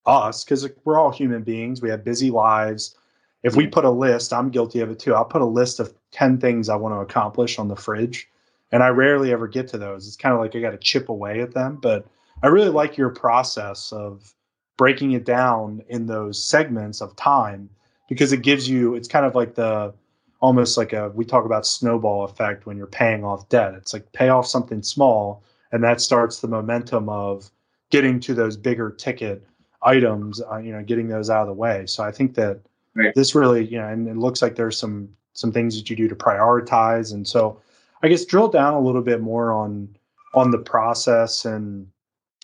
us 0.05 0.43
because 0.43 0.69
we're 0.83 0.99
all 0.99 1.13
human 1.13 1.45
beings. 1.45 1.81
We 1.81 1.91
have 1.91 2.03
busy 2.03 2.33
lives. 2.33 2.97
If 3.45 3.55
we 3.55 3.69
put 3.69 3.85
a 3.85 3.91
list, 3.91 4.33
I'm 4.33 4.51
guilty 4.51 4.81
of 4.81 4.91
it 4.91 4.99
too. 4.99 5.15
I'll 5.15 5.25
put 5.25 5.43
a 5.43 5.47
list 5.47 5.79
of 5.79 5.95
10 6.11 6.41
things 6.41 6.69
I 6.69 6.75
want 6.75 6.97
to 6.97 6.99
accomplish 6.99 7.57
on 7.61 7.69
the 7.69 7.77
fridge, 7.77 8.29
and 8.73 8.83
I 8.83 8.89
rarely 8.89 9.31
ever 9.31 9.47
get 9.47 9.69
to 9.69 9.79
those. 9.79 10.09
It's 10.09 10.17
kind 10.17 10.35
of 10.35 10.41
like 10.41 10.57
I 10.57 10.61
got 10.61 10.73
to 10.73 10.79
chip 10.79 11.09
away 11.09 11.41
at 11.41 11.55
them. 11.55 11.79
But 11.81 12.05
I 12.43 12.49
really 12.49 12.69
like 12.69 12.97
your 12.97 13.11
process 13.11 13.93
of 13.93 14.35
breaking 14.77 15.13
it 15.13 15.25
down 15.25 15.85
in 15.89 16.07
those 16.07 16.45
segments 16.45 17.01
of 17.01 17.15
time 17.15 17.71
because 18.15 18.33
it 18.33 18.43
gives 18.43 18.69
you, 18.69 18.95
it's 18.95 19.09
kind 19.09 19.27
of 19.27 19.35
like 19.35 19.55
the, 19.55 19.93
almost 20.41 20.77
like 20.77 20.93
a 20.93 21.09
we 21.11 21.25
talk 21.25 21.47
about 21.47 21.67
snowball 21.67 22.25
effect 22.25 22.67
when 22.67 22.77
you're 22.77 22.87
paying 22.87 23.25
off 23.25 23.49
debt. 23.49 23.73
It's 23.75 23.95
like 23.95 24.13
pay 24.13 24.29
off 24.29 24.47
something 24.47 24.83
small 24.83 25.43
and 25.73 25.83
that 25.83 26.01
starts 26.01 26.41
the 26.41 26.49
momentum 26.49 27.09
of 27.09 27.51
getting 27.91 28.21
to 28.21 28.35
those 28.35 28.57
bigger 28.57 28.91
ticket 28.91 29.47
items 29.83 30.41
uh, 30.51 30.57
you 30.59 30.73
know 30.73 30.83
getting 30.83 31.09
those 31.09 31.31
out 31.31 31.43
of 31.43 31.49
the 31.49 31.55
way. 31.55 31.87
So 31.87 32.05
i 32.05 32.13
think 32.13 32.35
that 32.35 32.61
right. 32.95 33.15
this 33.15 33.35
really 33.35 33.67
you 33.67 33.79
know 33.79 33.89
and 33.89 34.07
it 34.07 34.17
looks 34.17 34.43
like 34.43 34.55
there's 34.55 34.79
some 34.79 35.09
some 35.33 35.51
things 35.51 35.77
that 35.77 35.91
you 35.91 35.97
do 35.97 36.09
to 36.09 36.15
prioritize. 36.15 37.13
And 37.13 37.27
so 37.27 37.61
i 38.03 38.09
guess 38.09 38.25
drill 38.25 38.49
down 38.49 38.75
a 38.75 38.81
little 38.81 39.03
bit 39.03 39.21
more 39.21 39.53
on 39.53 39.89
on 40.35 40.51
the 40.51 40.59
process 40.59 41.45
and 41.45 41.89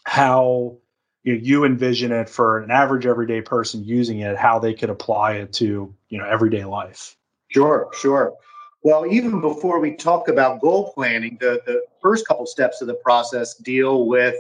how 0.05 0.77
you, 1.23 1.35
know, 1.35 1.41
you 1.43 1.65
envision 1.65 2.13
it 2.13 2.29
for 2.29 2.59
an 2.59 2.71
average 2.71 3.07
everyday 3.07 3.43
person 3.43 3.85
using 3.85 4.21
it 4.21 4.37
how 4.37 4.59
they 4.59 4.75
could 4.75 4.91
apply 4.91 5.33
it 5.35 5.53
to 5.55 5.95
you 6.09 6.19
know 6.19 6.27
everyday 6.27 6.65
life 6.65 7.17
Sure, 7.51 7.91
sure. 7.93 8.35
Well, 8.83 9.07
even 9.07 9.41
before 9.41 9.81
we 9.81 9.95
talk 9.95 10.29
about 10.29 10.61
goal 10.61 10.93
planning, 10.93 11.37
the, 11.41 11.61
the 11.67 11.83
first 12.01 12.27
couple 12.27 12.47
steps 12.47 12.81
of 12.81 12.87
the 12.87 12.95
process 12.95 13.55
deal 13.55 14.07
with 14.07 14.37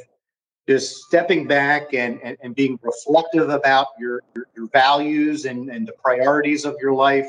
just 0.68 1.02
stepping 1.02 1.46
back 1.46 1.92
and, 1.92 2.20
and, 2.22 2.36
and 2.40 2.54
being 2.54 2.78
reflective 2.82 3.50
about 3.50 3.88
your, 3.98 4.22
your, 4.34 4.46
your, 4.56 4.68
values 4.68 5.44
and, 5.44 5.68
and 5.70 5.86
the 5.86 5.92
priorities 5.92 6.64
of 6.64 6.76
your 6.80 6.94
life. 6.94 7.28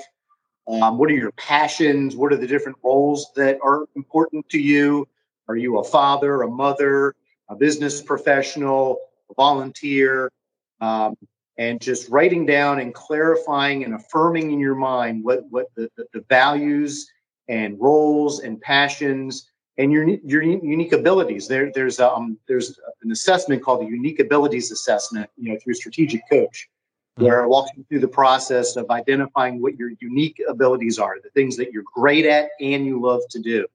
Um, 0.67 0.99
what 0.99 1.09
are 1.09 1.15
your 1.15 1.31
passions? 1.31 2.15
What 2.15 2.31
are 2.31 2.37
the 2.37 2.47
different 2.47 2.77
roles 2.83 3.31
that 3.35 3.57
are 3.63 3.85
important 3.95 4.47
to 4.49 4.59
you? 4.59 5.07
Are 5.47 5.55
you 5.55 5.79
a 5.79 5.83
father, 5.83 6.43
a 6.43 6.47
mother, 6.47 7.15
a 7.49 7.55
business 7.55 8.01
professional, 8.01 8.99
volunteer? 9.35 10.31
Um, 10.79 11.15
and 11.57 11.79
just 11.79 12.09
writing 12.09 12.45
down 12.45 12.79
and 12.79 12.93
clarifying 12.93 13.83
and 13.83 13.93
affirming 13.93 14.51
in 14.51 14.59
your 14.59 14.75
mind 14.75 15.23
what 15.23 15.43
what 15.49 15.67
the, 15.75 15.89
the, 15.95 16.05
the 16.13 16.25
values 16.29 17.07
and 17.49 17.79
roles 17.79 18.39
and 18.39 18.59
passions 18.61 19.51
and 19.77 19.91
your 19.91 20.07
your 20.23 20.41
unique 20.41 20.93
abilities. 20.93 21.47
There 21.47 21.71
there's 21.73 21.99
um 21.99 22.37
there's 22.47 22.79
an 23.03 23.11
assessment 23.11 23.61
called 23.63 23.81
the 23.81 23.91
unique 23.91 24.19
abilities 24.19 24.71
assessment, 24.71 25.29
you 25.37 25.51
know, 25.51 25.59
through 25.63 25.75
Strategic 25.75 26.21
Coach, 26.29 26.69
mm-hmm. 27.17 27.25
where 27.25 27.43
I 27.43 27.45
walk 27.45 27.67
you 27.75 27.85
through 27.89 27.99
the 27.99 28.07
process 28.07 28.75
of 28.75 28.89
identifying 28.89 29.61
what 29.61 29.75
your 29.77 29.91
unique 29.99 30.41
abilities 30.47 30.99
are, 30.99 31.17
the 31.21 31.29
things 31.31 31.57
that 31.57 31.71
you're 31.71 31.83
great 31.93 32.25
at 32.25 32.49
and 32.59 32.85
you 32.85 33.01
love 33.01 33.21
to 33.29 33.39
do. 33.39 33.67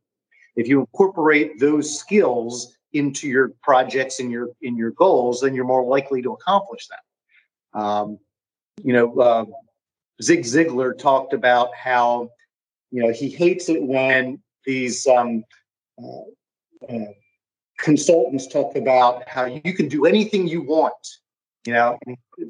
If 0.56 0.68
you 0.68 0.80
incorporate 0.80 1.60
those 1.60 1.98
skills 1.98 2.75
into 2.92 3.28
your 3.28 3.52
projects 3.62 4.20
and 4.20 4.30
your 4.30 4.48
in 4.62 4.76
your 4.76 4.92
goals, 4.92 5.40
then 5.40 5.54
you're 5.54 5.64
more 5.64 5.84
likely 5.84 6.22
to 6.22 6.32
accomplish 6.32 6.86
them. 6.88 7.82
Um, 7.82 8.18
you 8.82 8.92
know, 8.92 9.18
uh, 9.18 9.44
Zig 10.22 10.42
Ziglar 10.42 10.96
talked 10.98 11.32
about 11.32 11.74
how, 11.74 12.30
you 12.90 13.02
know, 13.02 13.12
he 13.12 13.28
hates 13.28 13.68
it 13.68 13.82
when 13.82 14.40
these 14.64 15.06
um, 15.06 15.44
uh, 16.02 16.88
uh, 16.88 17.12
consultants 17.78 18.46
talk 18.46 18.76
about 18.76 19.28
how 19.28 19.44
you 19.44 19.72
can 19.74 19.88
do 19.88 20.06
anything 20.06 20.46
you 20.46 20.62
want. 20.62 20.94
You 21.66 21.74
know, 21.74 21.98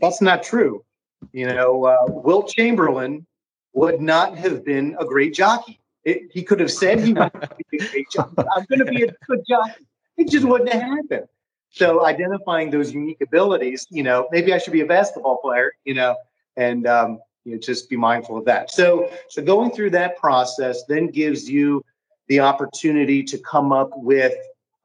that's 0.00 0.21
not 0.21 0.43
true. 0.43 0.85
You 1.33 1.47
know, 1.47 1.85
uh, 1.85 2.07
Wilt 2.09 2.49
Chamberlain 2.49 3.26
would 3.73 4.00
not 4.00 4.37
have 4.37 4.64
been 4.64 4.97
a 4.99 5.05
great 5.05 5.35
jockey. 5.35 5.81
It, 6.05 6.31
he 6.31 6.43
could 6.43 6.61
have 6.61 6.71
said 6.71 7.00
he 7.00 7.12
might 7.12 7.33
be 7.71 7.78
a 7.78 7.88
great 7.90 8.07
jockey. 8.12 8.35
I'm 8.55 8.64
going 8.69 8.78
to 8.78 8.85
be 8.85 9.02
a 9.02 9.12
good 9.26 9.43
jockey. 9.49 9.87
It 10.16 10.28
just 10.28 10.46
wouldn't 10.46 10.73
have 10.73 10.82
happened. 10.82 11.28
So 11.70 12.04
identifying 12.06 12.70
those 12.70 12.92
unique 12.92 13.20
abilities, 13.20 13.87
you 13.90 14.02
know, 14.02 14.28
maybe 14.30 14.54
I 14.54 14.58
should 14.58 14.73
be 14.73 14.80
a 14.80 14.87
basketball 14.87 15.37
player, 15.38 15.73
you 15.85 15.94
know, 15.94 16.16
and 16.56 16.87
um, 16.87 17.18
you 17.44 17.52
know, 17.52 17.58
just 17.58 17.90
be 17.90 17.96
mindful 17.96 18.38
of 18.38 18.44
that. 18.46 18.70
So, 18.70 19.11
so 19.28 19.42
going 19.42 19.70
through 19.70 19.90
that 19.90 20.16
process 20.16 20.85
then 20.88 21.08
gives 21.08 21.49
you 21.49 21.85
the 22.28 22.40
opportunity 22.40 23.23
to 23.25 23.38
come 23.38 23.73
up 23.73 23.90
with 23.94 24.35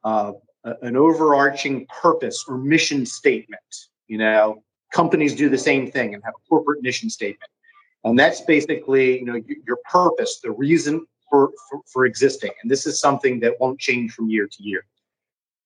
uh, 0.04 0.32
an 0.82 0.96
overarching 0.96 1.86
purpose 1.86 2.44
or 2.46 2.58
mission 2.58 3.06
statement. 3.06 3.88
You 4.06 4.18
know, 4.18 4.62
companies 4.92 5.34
do 5.34 5.48
the 5.48 5.58
same 5.58 5.90
thing 5.90 6.14
and 6.14 6.22
have 6.24 6.34
a 6.34 6.48
corporate 6.48 6.82
mission 6.82 7.08
statement, 7.10 7.50
and 8.04 8.18
that's 8.18 8.42
basically 8.42 9.18
you 9.18 9.24
know 9.24 9.40
your 9.66 9.78
purpose, 9.90 10.40
the 10.42 10.50
reason 10.50 11.06
for, 11.30 11.50
for, 11.68 11.80
for 11.90 12.04
existing. 12.04 12.50
And 12.62 12.70
this 12.70 12.86
is 12.86 13.00
something 13.00 13.40
that 13.40 13.54
won't 13.58 13.80
change 13.80 14.12
from 14.12 14.28
year 14.28 14.46
to 14.46 14.62
year. 14.62 14.84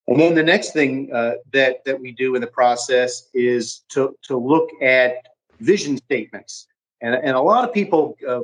And 0.09 0.21
then 0.21 0.35
the 0.35 0.43
next 0.43 0.73
thing 0.73 1.11
uh, 1.13 1.35
that 1.53 1.85
that 1.85 2.01
we 2.01 2.13
do 2.13 2.35
in 2.35 2.41
the 2.41 2.47
process 2.47 3.29
is 3.35 3.83
to 3.91 4.17
to 4.23 4.37
look 4.37 4.71
at 4.81 5.15
vision 5.61 5.97
statements, 5.97 6.69
and 7.01 7.15
and 7.15 7.37
a 7.37 7.41
lot 7.41 7.69
of 7.69 7.75
people 7.75 8.17
uh, 8.27 8.43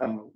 um, 0.00 0.30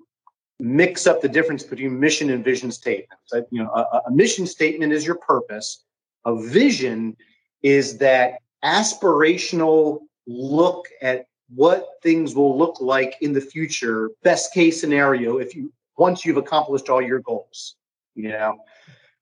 mix 0.58 1.06
up 1.06 1.20
the 1.20 1.28
difference 1.28 1.62
between 1.62 2.00
mission 2.00 2.30
and 2.30 2.42
vision 2.44 2.70
statements. 2.70 3.32
Uh, 3.32 3.42
you 3.50 3.62
know, 3.62 3.70
a, 3.70 4.00
a 4.06 4.10
mission 4.10 4.46
statement 4.46 4.92
is 4.92 5.04
your 5.04 5.16
purpose. 5.16 5.84
A 6.24 6.34
vision 6.34 7.16
is 7.62 7.98
that 7.98 8.38
aspirational 8.64 10.00
look 10.26 10.88
at 11.02 11.26
what 11.54 11.86
things 12.02 12.34
will 12.34 12.56
look 12.56 12.80
like 12.80 13.16
in 13.20 13.32
the 13.32 13.40
future, 13.40 14.10
best 14.22 14.52
case 14.52 14.80
scenario, 14.80 15.38
if 15.38 15.54
you 15.54 15.72
once 15.98 16.24
you've 16.24 16.36
accomplished 16.36 16.88
all 16.88 17.02
your 17.02 17.20
goals. 17.20 17.76
You 18.14 18.30
know, 18.30 18.58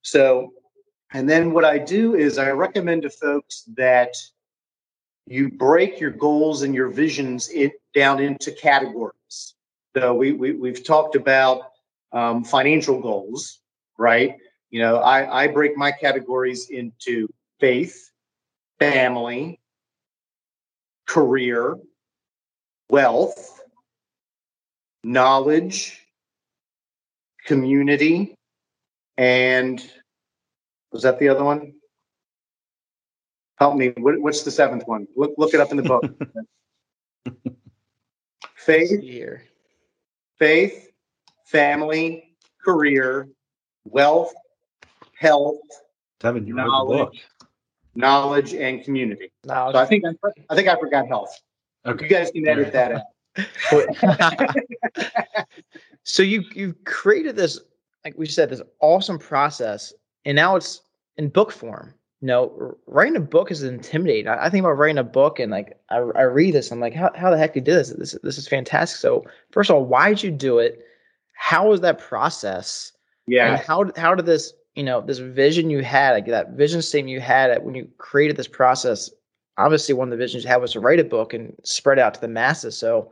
so 0.02 0.52
and 1.14 1.30
then 1.30 1.52
what 1.52 1.64
I 1.64 1.78
do 1.78 2.16
is 2.16 2.38
I 2.38 2.50
recommend 2.50 3.02
to 3.02 3.10
folks 3.10 3.62
that 3.76 4.14
you 5.26 5.48
break 5.48 6.00
your 6.00 6.10
goals 6.10 6.62
and 6.62 6.74
your 6.74 6.88
visions 6.88 7.48
it 7.50 7.72
down 7.94 8.20
into 8.20 8.50
categories. 8.50 9.54
So 9.96 10.12
we, 10.12 10.32
we 10.32 10.52
we've 10.52 10.84
talked 10.84 11.14
about 11.14 11.70
um, 12.12 12.42
financial 12.42 13.00
goals, 13.00 13.60
right? 13.96 14.36
You 14.70 14.80
know, 14.80 14.96
I, 14.96 15.44
I 15.44 15.46
break 15.46 15.76
my 15.76 15.92
categories 15.92 16.68
into 16.68 17.28
faith, 17.60 18.10
family, 18.80 19.60
career, 21.06 21.78
wealth, 22.90 23.60
knowledge, 25.04 26.00
community, 27.46 28.34
and 29.16 29.80
was 30.94 31.02
that 31.02 31.18
the 31.18 31.28
other 31.28 31.44
one? 31.44 31.74
Help 33.56 33.76
me. 33.76 33.88
What, 33.98 34.20
what's 34.20 34.42
the 34.42 34.50
seventh 34.50 34.86
one? 34.86 35.06
Look, 35.16 35.34
look 35.36 35.52
it 35.52 35.60
up 35.60 35.72
in 35.72 35.76
the 35.76 35.82
book. 35.82 36.04
faith, 38.54 39.00
here. 39.00 39.42
faith, 40.38 40.88
family, 41.44 42.36
career, 42.64 43.28
wealth, 43.84 44.32
health, 45.18 45.58
Devin, 46.20 46.46
you 46.46 46.54
knowledge, 46.54 47.26
knowledge, 47.94 48.54
and 48.54 48.82
community. 48.84 49.32
Knowledge. 49.44 49.74
So 49.74 49.80
I 49.80 49.86
think 49.86 50.04
I, 50.06 50.12
I 50.48 50.54
think 50.54 50.68
I 50.68 50.78
forgot 50.78 51.08
health. 51.08 51.38
Okay. 51.84 52.04
You 52.04 52.10
guys 52.10 52.30
can 52.30 52.48
edit 52.48 52.72
that 52.72 52.92
out. 52.92 53.02
so 56.04 56.22
you 56.22 56.44
you 56.54 56.74
created 56.84 57.36
this, 57.36 57.60
like 58.04 58.16
we 58.16 58.26
said, 58.26 58.48
this 58.48 58.62
awesome 58.80 59.18
process, 59.18 59.92
and 60.24 60.36
now 60.36 60.56
it's 60.56 60.83
in 61.16 61.28
book 61.28 61.52
form. 61.52 61.94
You 62.20 62.28
know, 62.28 62.76
writing 62.86 63.16
a 63.16 63.20
book 63.20 63.50
is 63.50 63.62
intimidating. 63.62 64.28
I, 64.28 64.46
I 64.46 64.50
think 64.50 64.64
about 64.64 64.78
writing 64.78 64.98
a 64.98 65.04
book 65.04 65.38
and 65.38 65.50
like 65.50 65.78
I, 65.90 65.96
I 65.96 66.22
read 66.22 66.54
this, 66.54 66.70
I'm 66.70 66.80
like, 66.80 66.94
how, 66.94 67.10
how 67.14 67.30
the 67.30 67.36
heck 67.36 67.52
did 67.52 67.60
you 67.60 67.72
do 67.72 67.74
this? 67.74 67.90
This 67.90 68.16
this 68.22 68.38
is 68.38 68.48
fantastic. 68.48 68.98
So 68.98 69.24
first 69.50 69.68
of 69.68 69.76
all, 69.76 69.84
why 69.84 70.08
did 70.08 70.22
you 70.22 70.30
do 70.30 70.58
it? 70.58 70.80
How 71.34 71.68
was 71.68 71.80
that 71.82 71.98
process? 71.98 72.92
Yeah. 73.26 73.52
And 73.52 73.60
how 73.60 73.90
how 73.96 74.14
did 74.14 74.26
this 74.26 74.54
you 74.74 74.82
know 74.82 75.00
this 75.00 75.18
vision 75.18 75.70
you 75.70 75.82
had 75.82 76.12
like 76.12 76.26
that 76.26 76.52
vision 76.52 76.80
statement 76.80 77.12
you 77.12 77.20
had 77.20 77.62
when 77.62 77.74
you 77.74 77.88
created 77.98 78.36
this 78.36 78.48
process? 78.48 79.10
Obviously, 79.58 79.94
one 79.94 80.08
of 80.08 80.10
the 80.10 80.24
visions 80.24 80.44
you 80.44 80.48
had 80.48 80.62
was 80.62 80.72
to 80.72 80.80
write 80.80 81.00
a 81.00 81.04
book 81.04 81.34
and 81.34 81.54
spread 81.62 81.98
out 81.98 82.14
to 82.14 82.20
the 82.20 82.28
masses. 82.28 82.76
So 82.76 83.10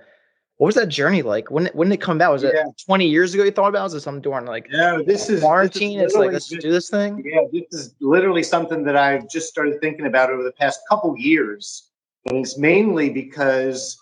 what 0.62 0.66
was 0.66 0.74
that 0.76 0.90
journey 0.90 1.22
like? 1.22 1.50
When 1.50 1.68
when 1.72 1.88
did 1.88 1.96
it 1.96 2.00
come 2.00 2.18
about? 2.18 2.34
Was 2.34 2.44
yeah. 2.44 2.50
it 2.50 2.82
20 2.86 3.08
years 3.08 3.34
ago 3.34 3.42
you 3.42 3.50
thought 3.50 3.70
about? 3.70 3.80
It? 3.80 3.82
Was 3.82 3.94
it 3.94 4.00
something 4.02 4.22
during 4.22 4.46
like 4.46 4.70
no, 4.70 5.02
this 5.02 5.28
is 5.28 5.40
quarantine? 5.40 5.98
This 5.98 6.12
is 6.12 6.12
it's 6.12 6.20
like 6.20 6.30
let's 6.30 6.46
just, 6.46 6.62
do 6.62 6.70
this 6.70 6.88
thing. 6.88 7.20
Yeah, 7.26 7.40
this 7.52 7.64
is 7.72 7.96
literally 8.00 8.44
something 8.44 8.84
that 8.84 8.96
I've 8.96 9.28
just 9.28 9.48
started 9.48 9.80
thinking 9.80 10.06
about 10.06 10.30
over 10.30 10.44
the 10.44 10.52
past 10.52 10.78
couple 10.88 11.18
years, 11.18 11.90
and 12.26 12.36
it's 12.36 12.58
mainly 12.58 13.10
because 13.10 14.00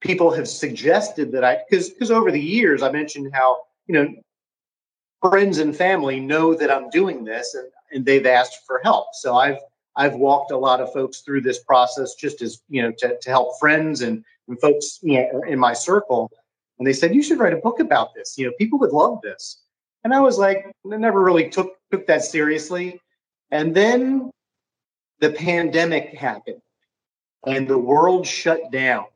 people 0.00 0.30
have 0.30 0.46
suggested 0.46 1.32
that 1.32 1.42
I, 1.42 1.58
because 1.68 1.90
because 1.90 2.12
over 2.12 2.30
the 2.30 2.40
years 2.40 2.84
I 2.84 2.92
mentioned 2.92 3.28
how 3.34 3.58
you 3.88 3.94
know 3.94 4.14
friends 5.28 5.58
and 5.58 5.76
family 5.76 6.20
know 6.20 6.54
that 6.54 6.70
I'm 6.70 6.88
doing 6.90 7.24
this, 7.24 7.56
and 7.56 7.66
and 7.90 8.06
they've 8.06 8.26
asked 8.26 8.60
for 8.64 8.80
help. 8.84 9.08
So 9.14 9.34
I've 9.34 9.58
I've 9.96 10.14
walked 10.14 10.52
a 10.52 10.56
lot 10.56 10.80
of 10.80 10.92
folks 10.92 11.20
through 11.20 11.42
this 11.42 11.58
process 11.58 12.14
just 12.14 12.42
as 12.42 12.62
you 12.68 12.82
know 12.82 12.92
to, 12.98 13.18
to 13.20 13.30
help 13.30 13.58
friends 13.58 14.02
and, 14.02 14.24
and 14.48 14.60
folks 14.60 14.98
you 15.02 15.20
know, 15.20 15.42
in 15.46 15.58
my 15.58 15.72
circle. 15.72 16.30
And 16.78 16.86
they 16.86 16.92
said 16.92 17.14
you 17.14 17.22
should 17.22 17.38
write 17.38 17.52
a 17.52 17.58
book 17.58 17.80
about 17.80 18.14
this. 18.14 18.38
You 18.38 18.46
know, 18.46 18.52
people 18.58 18.78
would 18.78 18.92
love 18.92 19.20
this. 19.22 19.62
And 20.04 20.14
I 20.14 20.20
was 20.20 20.38
like, 20.38 20.64
I 20.90 20.96
never 20.96 21.20
really 21.20 21.50
took 21.50 21.74
took 21.90 22.06
that 22.06 22.24
seriously. 22.24 23.00
And 23.50 23.74
then 23.74 24.30
the 25.18 25.30
pandemic 25.30 26.14
happened, 26.14 26.62
and 27.46 27.68
the 27.68 27.78
world 27.78 28.26
shut 28.26 28.70
down. 28.70 29.06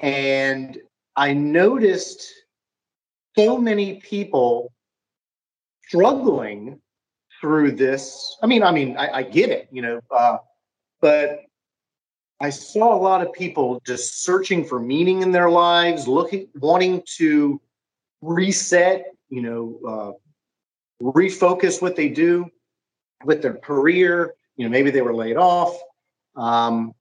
And 0.00 0.78
I 1.14 1.32
noticed 1.34 2.32
so 3.36 3.58
many 3.58 3.96
people 4.00 4.72
struggling 5.86 6.80
through 7.44 7.72
this. 7.72 8.38
I 8.42 8.46
mean, 8.46 8.62
I 8.62 8.72
mean, 8.72 8.96
I, 8.96 9.18
I 9.18 9.22
get 9.22 9.50
it, 9.50 9.68
you 9.70 9.82
know, 9.82 10.00
uh, 10.10 10.38
but 11.02 11.40
I 12.40 12.48
saw 12.48 12.96
a 12.96 12.96
lot 12.96 13.20
of 13.20 13.34
people 13.34 13.82
just 13.86 14.22
searching 14.22 14.64
for 14.64 14.80
meaning 14.80 15.20
in 15.20 15.30
their 15.30 15.50
lives, 15.50 16.08
looking, 16.08 16.48
wanting 16.54 17.02
to 17.18 17.60
reset, 18.22 19.04
you 19.28 19.42
know, 19.42 19.78
uh, 19.86 21.04
refocus 21.04 21.82
what 21.82 21.96
they 21.96 22.08
do 22.08 22.46
with 23.26 23.42
their 23.42 23.58
career. 23.58 24.32
You 24.56 24.64
know, 24.64 24.70
maybe 24.70 24.90
they 24.90 25.02
were 25.02 25.14
laid 25.14 25.36
off. 25.36 25.78
Um, 26.36 26.94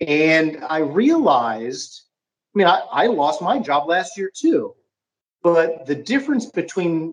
and 0.00 0.58
I 0.68 0.78
realized, 0.78 2.02
I 2.52 2.58
mean, 2.58 2.66
I, 2.66 2.80
I 2.90 3.06
lost 3.06 3.40
my 3.40 3.60
job 3.60 3.86
last 3.86 4.18
year 4.18 4.32
too. 4.34 4.74
But 5.44 5.86
the 5.86 5.94
difference 5.94 6.46
between 6.46 7.12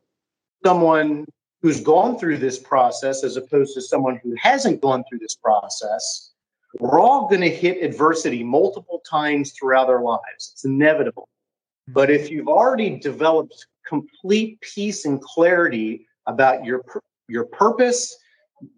someone 0.66 1.26
who's 1.66 1.82
gone 1.82 2.16
through 2.20 2.38
this 2.38 2.60
process 2.60 3.24
as 3.24 3.38
opposed 3.38 3.74
to 3.74 3.82
someone 3.82 4.20
who 4.22 4.36
hasn't 4.40 4.80
gone 4.82 5.04
through 5.10 5.18
this 5.18 5.34
process, 5.34 6.30
we're 6.80 7.00
all 7.00 7.28
going 7.28 7.42
to 7.42 7.50
hit 7.50 7.84
adversity 7.84 8.44
multiple 8.44 9.02
times 9.10 9.52
throughout 9.52 9.90
our 9.90 10.04
lives. 10.04 10.52
It's 10.54 10.64
inevitable. 10.64 11.28
Hmm. 11.88 11.94
But 11.94 12.12
if 12.12 12.30
you've 12.30 12.48
already 12.48 13.00
developed 13.00 13.66
complete 13.84 14.62
peace 14.62 15.06
and 15.06 15.20
clarity 15.20 16.06
about 16.28 16.64
your 16.64 16.86
your 17.28 17.46
purpose, 17.46 18.16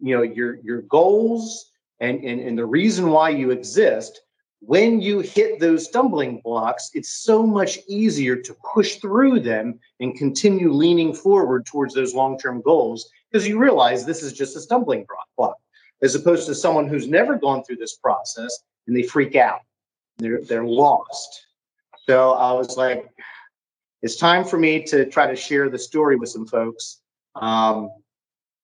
you 0.01 0.15
know, 0.15 0.23
your 0.23 0.55
your 0.63 0.83
goals 0.83 1.69
and, 1.99 2.23
and, 2.23 2.39
and 2.39 2.57
the 2.57 2.65
reason 2.65 3.09
why 3.09 3.31
you 3.31 3.51
exist, 3.51 4.21
when 4.59 4.99
you 4.99 5.19
hit 5.19 5.59
those 5.59 5.85
stumbling 5.85 6.41
blocks, 6.41 6.89
it's 6.93 7.09
so 7.09 7.45
much 7.45 7.79
easier 7.87 8.35
to 8.35 8.55
push 8.73 8.95
through 8.95 9.39
them 9.39 9.79
and 9.99 10.17
continue 10.17 10.71
leaning 10.71 11.13
forward 11.13 11.65
towards 11.65 11.93
those 11.93 12.15
long 12.15 12.37
term 12.37 12.61
goals 12.61 13.09
because 13.31 13.47
you 13.47 13.59
realize 13.59 14.05
this 14.05 14.23
is 14.23 14.33
just 14.33 14.55
a 14.55 14.59
stumbling 14.59 15.05
block, 15.37 15.57
as 16.01 16.15
opposed 16.15 16.47
to 16.47 16.55
someone 16.55 16.87
who's 16.87 17.07
never 17.07 17.37
gone 17.37 17.63
through 17.63 17.75
this 17.75 17.97
process 17.97 18.63
and 18.87 18.95
they 18.95 19.03
freak 19.03 19.35
out. 19.35 19.59
They're, 20.17 20.41
they're 20.41 20.65
lost. 20.65 21.45
So 22.07 22.31
I 22.33 22.53
was 22.53 22.77
like, 22.77 23.09
it's 24.01 24.15
time 24.15 24.43
for 24.43 24.57
me 24.57 24.83
to 24.85 25.05
try 25.05 25.27
to 25.27 25.35
share 25.35 25.69
the 25.69 25.77
story 25.77 26.15
with 26.15 26.29
some 26.29 26.47
folks 26.47 27.01
um, 27.35 27.91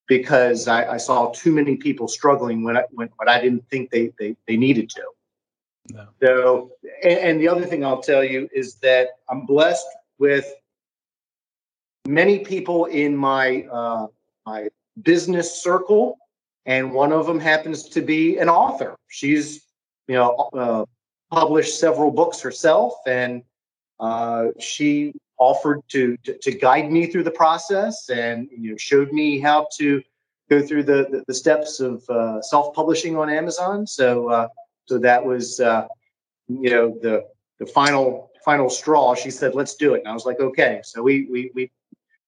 because 0.07 0.67
I, 0.67 0.93
I, 0.93 0.97
saw 0.97 1.31
too 1.31 1.51
many 1.51 1.75
people 1.75 2.07
struggling 2.07 2.63
when 2.63 2.77
I, 2.77 2.83
when, 2.91 3.09
when 3.17 3.29
I 3.29 3.39
didn't 3.39 3.67
think 3.69 3.91
they, 3.91 4.11
they, 4.17 4.35
they 4.47 4.57
needed 4.57 4.89
to. 4.91 5.03
No. 5.89 6.07
So, 6.21 6.71
and, 7.03 7.19
and 7.19 7.41
the 7.41 7.47
other 7.47 7.65
thing 7.65 7.85
I'll 7.85 8.01
tell 8.01 8.23
you 8.23 8.49
is 8.53 8.75
that 8.75 9.09
I'm 9.29 9.45
blessed 9.45 9.85
with 10.17 10.51
many 12.07 12.39
people 12.39 12.85
in 12.85 13.15
my 13.15 13.65
uh, 13.71 14.07
my 14.45 14.69
business 15.01 15.61
circle, 15.61 16.17
and 16.65 16.93
one 16.93 17.11
of 17.11 17.25
them 17.25 17.39
happens 17.39 17.83
to 17.89 18.01
be 18.01 18.37
an 18.37 18.49
author. 18.49 18.95
She's 19.09 19.65
you 20.07 20.15
know 20.15 20.49
uh, 20.53 20.85
published 21.31 21.79
several 21.79 22.11
books 22.11 22.39
herself, 22.39 22.93
and 23.05 23.43
uh, 23.99 24.47
she 24.59 25.13
offered 25.37 25.81
to, 25.89 26.15
to, 26.23 26.37
to 26.37 26.51
guide 26.51 26.91
me 26.91 27.07
through 27.07 27.23
the 27.23 27.31
process, 27.31 28.09
and 28.09 28.47
you 28.55 28.71
know 28.71 28.77
showed 28.77 29.11
me 29.11 29.39
how 29.39 29.67
to 29.77 30.01
go 30.49 30.61
through 30.61 30.83
the 30.83 31.07
the, 31.11 31.23
the 31.27 31.33
steps 31.33 31.79
of 31.79 32.07
uh, 32.09 32.41
self 32.41 32.73
publishing 32.73 33.17
on 33.17 33.29
Amazon. 33.29 33.85
So 33.87 34.29
uh, 34.29 34.47
so 34.85 34.97
that 34.99 35.23
was, 35.23 35.59
uh, 35.59 35.87
you 36.47 36.69
know, 36.69 36.97
the 37.01 37.25
the 37.59 37.65
final 37.65 38.31
final 38.43 38.69
straw. 38.69 39.15
She 39.15 39.31
said, 39.31 39.55
"Let's 39.55 39.75
do 39.75 39.93
it." 39.93 39.99
And 39.99 40.07
I 40.07 40.13
was 40.13 40.25
like, 40.25 40.39
"Okay." 40.39 40.81
So 40.83 41.01
we 41.01 41.27
we 41.31 41.51
we, 41.53 41.71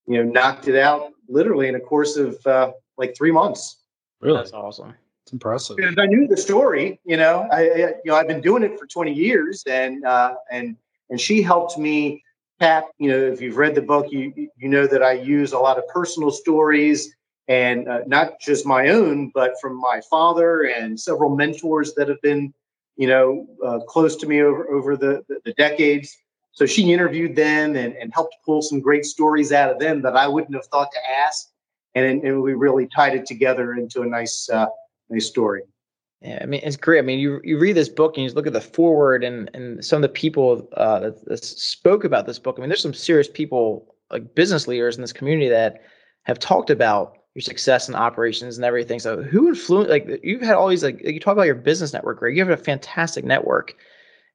you 0.08 0.24
know, 0.24 0.30
knocked 0.30 0.68
it 0.68 0.78
out 0.78 1.12
literally 1.28 1.68
in 1.68 1.76
a 1.76 1.80
course 1.80 2.18
of 2.18 2.46
uh, 2.46 2.72
like 2.98 3.16
three 3.16 3.32
months. 3.32 3.84
Really, 4.22 4.38
that's 4.38 4.54
awesome. 4.54 4.94
It's 5.24 5.34
impressive. 5.34 5.78
Because 5.78 5.96
I 5.98 6.06
knew 6.06 6.28
the 6.28 6.38
story. 6.38 7.00
You 7.04 7.18
know, 7.18 7.48
I, 7.52 7.62
I, 7.62 7.78
you 7.78 8.02
know 8.06 8.16
I've 8.16 8.28
been 8.28 8.42
doing 8.42 8.64
it 8.64 8.80
for 8.80 8.86
20 8.86 9.12
years, 9.12 9.64
and 9.68 10.06
uh, 10.06 10.36
and 10.52 10.78
and 11.10 11.20
she 11.20 11.42
helped 11.42 11.78
me 11.78 12.24
tap. 12.60 12.86
You 13.00 13.10
know, 13.10 13.18
if 13.18 13.42
you've 13.42 13.58
read 13.58 13.76
the 13.76 13.82
book, 13.82 14.12
you 14.12 14.50
you 14.58 14.70
know 14.70 14.88
that 14.88 15.04
I 15.04 15.14
use 15.14 15.54
a 15.54 15.60
lot 15.60 15.78
of 15.78 15.88
personal 15.88 16.32
stories 16.32 17.14
and 17.48 17.88
uh, 17.88 18.00
not 18.08 18.40
just 18.40 18.66
my 18.66 18.90
own, 18.90 19.32
but 19.34 19.54
from 19.62 19.80
my 19.80 20.02
father 20.10 20.64
and 20.64 21.00
several 21.00 21.36
mentors 21.36 21.94
that 21.94 22.08
have 22.08 22.22
been, 22.22 22.54
you 22.98 23.08
know, 23.08 23.46
uh, 23.64 23.80
close 23.88 24.16
to 24.18 24.28
me 24.28 24.42
over 24.42 24.70
over 24.70 24.98
the, 24.98 25.24
the, 25.28 25.40
the 25.46 25.54
decades. 25.54 26.16
So 26.52 26.66
she 26.66 26.92
interviewed 26.92 27.36
them 27.36 27.76
and, 27.76 27.96
and 27.96 28.14
helped 28.14 28.38
pull 28.46 28.62
some 28.62 28.80
great 28.80 29.06
stories 29.06 29.52
out 29.52 29.70
of 29.70 29.80
them 29.80 30.02
that 30.04 30.16
I 30.16 30.28
wouldn't 30.28 30.56
have 30.56 30.66
thought 30.68 30.92
to 30.94 31.00
ask, 31.26 31.50
and, 31.96 32.24
and 32.24 32.42
we 32.42 32.54
really 32.54 32.88
tied 32.88 33.14
it 33.14 33.26
together 33.26 33.74
into 33.74 34.02
a 34.02 34.06
nice 34.06 34.50
uh, 34.50 34.68
nice 35.10 35.28
story. 35.28 35.62
Yeah, 36.22 36.40
I 36.42 36.46
mean 36.46 36.62
it's 36.64 36.78
great. 36.78 37.00
I 37.00 37.02
mean, 37.04 37.20
you 37.20 37.42
you 37.44 37.60
read 37.60 37.74
this 37.76 37.90
book 37.90 38.18
and 38.18 38.26
you 38.26 38.34
look 38.34 38.48
at 38.48 38.54
the 38.54 38.62
foreword 38.62 39.24
and 39.24 39.52
and 39.54 39.86
some 39.86 39.98
of 39.98 40.02
the 40.02 40.10
people 40.10 40.68
uh, 40.78 41.00
that, 41.00 41.26
that 41.26 41.44
spoke 41.44 42.04
about 42.04 42.26
this 42.26 42.40
book. 42.40 42.56
I 42.58 42.62
mean, 42.62 42.70
there's 42.70 42.82
some 42.82 42.94
serious 42.94 43.30
people 43.30 43.94
like 44.12 44.34
business 44.34 44.68
leaders 44.68 44.96
in 44.96 45.02
this 45.02 45.14
community 45.14 45.50
that 45.50 45.84
have 46.24 46.40
talked 46.40 46.70
about 46.70 47.18
your 47.36 47.42
success 47.42 47.90
in 47.90 47.96
operations 47.96 48.58
and 48.58 48.66
everything. 48.66 49.00
So 49.00 49.22
who 49.22 49.50
influenced 49.50 49.90
like 49.90 50.08
you've 50.24 50.42
had 50.42 50.56
all 50.56 50.70
these 50.70 50.84
like 50.84 51.02
you 51.04 51.20
talk 51.20 51.34
about 51.34 51.44
your 51.44 51.56
business 51.56 51.94
network, 51.94 52.22
right? 52.22 52.34
You 52.34 52.44
have 52.44 52.58
a 52.58 52.62
fantastic 52.62 53.26
network, 53.26 53.76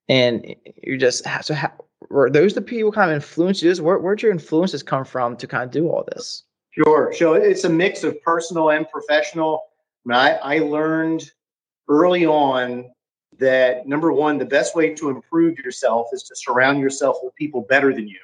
and 0.08 0.54
you 0.82 0.98
just 0.98 1.24
have 1.24 1.44
so 1.44 1.54
how, 1.54 1.72
were 2.10 2.30
those 2.30 2.54
the 2.54 2.62
people 2.62 2.92
kind 2.92 3.10
of 3.10 3.16
influence 3.16 3.62
you? 3.62 3.74
Where 3.82 3.98
where'd 3.98 4.22
your 4.22 4.32
influences 4.32 4.82
come 4.82 5.04
from 5.04 5.36
to 5.38 5.46
kind 5.46 5.64
of 5.64 5.70
do 5.70 5.88
all 5.88 6.06
this? 6.12 6.44
Sure, 6.72 7.12
So 7.12 7.34
It's 7.34 7.64
a 7.64 7.68
mix 7.68 8.04
of 8.04 8.22
personal 8.22 8.70
and 8.70 8.88
professional. 8.88 9.62
I, 10.08 10.34
I 10.34 10.58
learned 10.60 11.28
early 11.88 12.24
on 12.24 12.88
that 13.38 13.88
number 13.88 14.12
one, 14.12 14.38
the 14.38 14.44
best 14.44 14.76
way 14.76 14.94
to 14.94 15.08
improve 15.08 15.58
yourself 15.58 16.08
is 16.12 16.22
to 16.24 16.36
surround 16.36 16.80
yourself 16.80 17.16
with 17.22 17.34
people 17.34 17.62
better 17.62 17.92
than 17.92 18.06
you. 18.06 18.20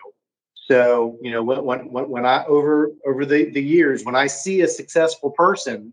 So, 0.69 1.17
you 1.23 1.31
know, 1.31 1.45
when, 1.45 1.65
when, 1.65 2.09
when 2.09 2.27
I 2.27 2.45
over 2.47 2.91
over 3.07 3.25
the, 3.25 3.51
the 3.51 3.63
years, 3.63 4.05
when 4.05 4.17
I 4.17 4.27
see 4.27 4.63
a 4.63 4.69
successful 4.69 5.31
person, 5.31 5.93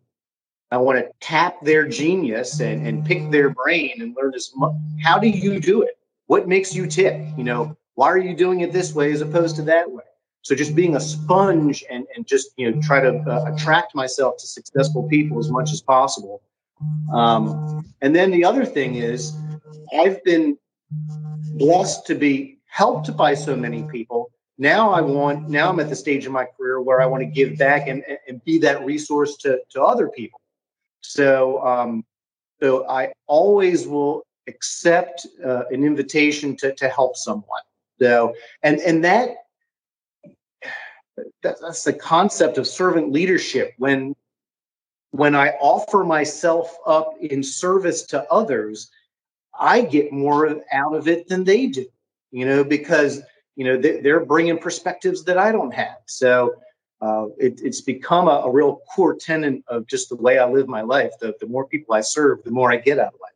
I 0.72 0.78
want 0.78 0.98
to 0.98 1.12
tap 1.22 1.62
their 1.62 1.88
genius 1.88 2.60
and, 2.60 2.88
and 2.88 3.06
pick 3.06 3.30
their 3.30 3.52
brain 3.52 4.02
and 4.02 4.16
learn 4.16 4.34
as 4.34 4.52
much. 4.56 4.74
How 5.04 5.20
do 5.20 5.30
you 5.30 5.60
do 5.60 5.84
it? 5.84 6.00
What 6.26 6.48
makes 6.48 6.74
you 6.74 6.88
tick? 6.88 7.22
You 7.38 7.44
know, 7.44 7.78
why 7.94 8.08
are 8.08 8.18
you 8.18 8.36
doing 8.36 8.62
it 8.62 8.74
this 8.74 8.96
way 8.96 9.12
as 9.12 9.22
opposed 9.22 9.56
to 9.58 9.62
that 9.64 9.90
way? 9.90 10.04
So 10.42 10.56
just 10.56 10.76
being 10.76 10.96
a 10.96 11.00
sponge 11.00 11.84
and, 11.92 12.06
and 12.16 12.26
just, 12.26 12.50
you 12.58 12.72
know, 12.72 12.82
try 12.82 13.00
to 13.00 13.20
uh, 13.30 13.54
attract 13.54 13.94
myself 13.94 14.38
to 14.38 14.48
successful 14.48 15.08
people 15.08 15.38
as 15.38 15.52
much 15.52 15.72
as 15.72 15.82
possible. 15.82 16.42
Um, 17.14 17.86
and 18.02 18.16
then 18.16 18.32
the 18.32 18.44
other 18.44 18.66
thing 18.66 18.96
is 18.96 19.34
I've 20.02 20.24
been 20.24 20.58
blessed 21.54 22.08
to 22.08 22.16
be 22.16 22.58
helped 22.66 23.16
by 23.16 23.36
so 23.36 23.56
many 23.56 23.84
people 23.84 24.32
now 24.58 24.92
I 24.92 25.02
want, 25.02 25.50
now 25.50 25.70
I'm 25.70 25.80
at 25.80 25.89
the 25.89 25.96
stage 25.96 26.26
in 26.26 26.32
my 26.32 26.46
career 26.46 26.82
where 26.82 27.02
I 27.02 27.06
want 27.06 27.22
to 27.22 27.28
give 27.28 27.58
back 27.58 27.88
and, 27.88 28.04
and 28.28 28.44
be 28.44 28.60
that 28.60 28.86
resource 28.86 29.36
to, 29.38 29.60
to 29.72 29.82
other 29.82 30.10
people. 30.10 30.39
So, 31.02 31.66
um, 31.66 32.06
so 32.62 32.88
I 32.88 33.13
always 33.28 33.88
will 33.88 34.24
accept 34.48 35.26
uh, 35.44 35.63
an 35.72 35.84
invitation 35.84 36.56
to, 36.58 36.74
to 36.76 36.88
help 36.88 37.18
someone. 37.18 37.62
So, 38.00 38.36
and, 38.62 38.80
and 38.80 39.04
that, 39.04 39.38
that's 41.42 41.84
the 41.84 41.94
concept 41.94 42.58
of 42.58 42.68
servant 42.68 43.12
leadership. 43.12 43.74
When, 43.78 44.16
when 45.12 45.36
I 45.36 45.50
offer 45.60 46.04
myself 46.04 46.78
up 46.86 47.13
in 47.22 47.44
service 47.44 48.04
to 48.08 48.24
others, 48.32 48.89
I 49.60 49.82
get 49.82 50.12
more 50.12 50.62
out 50.72 50.96
of 50.96 51.08
it 51.08 51.28
than 51.28 51.44
they 51.44 51.68
do, 51.68 51.86
you 52.32 52.46
know, 52.46 52.63
because 52.63 53.22
you 53.56 53.66
know 53.66 53.78
they're 53.78 54.26
bringing 54.26 54.58
perspectives 54.58 55.24
that 55.24 55.38
i 55.38 55.52
don't 55.52 55.74
have 55.74 55.98
so 56.06 56.54
uh, 57.02 57.26
it, 57.38 57.60
it's 57.62 57.82
become 57.82 58.30
a, 58.30 58.44
a, 58.46 58.50
real 58.50 58.80
core 58.96 59.13
tenet 59.13 59.62
of 59.68 59.86
just 59.88 60.10
the 60.10 60.16
way 60.16 60.39
i 60.39 60.50
live 60.50 60.68
my 60.68 60.82
life 60.82 61.12
the, 61.20 61.34
the 61.39 61.48
more 61.48 61.68
people 61.68 61.94
i 61.94 62.02
serve 62.02 62.44
the 62.44 62.52
more 62.52 62.72
i 62.72 62.78
get 62.78 63.00
out 63.00 63.13
of 63.13 63.20
life 63.22 63.32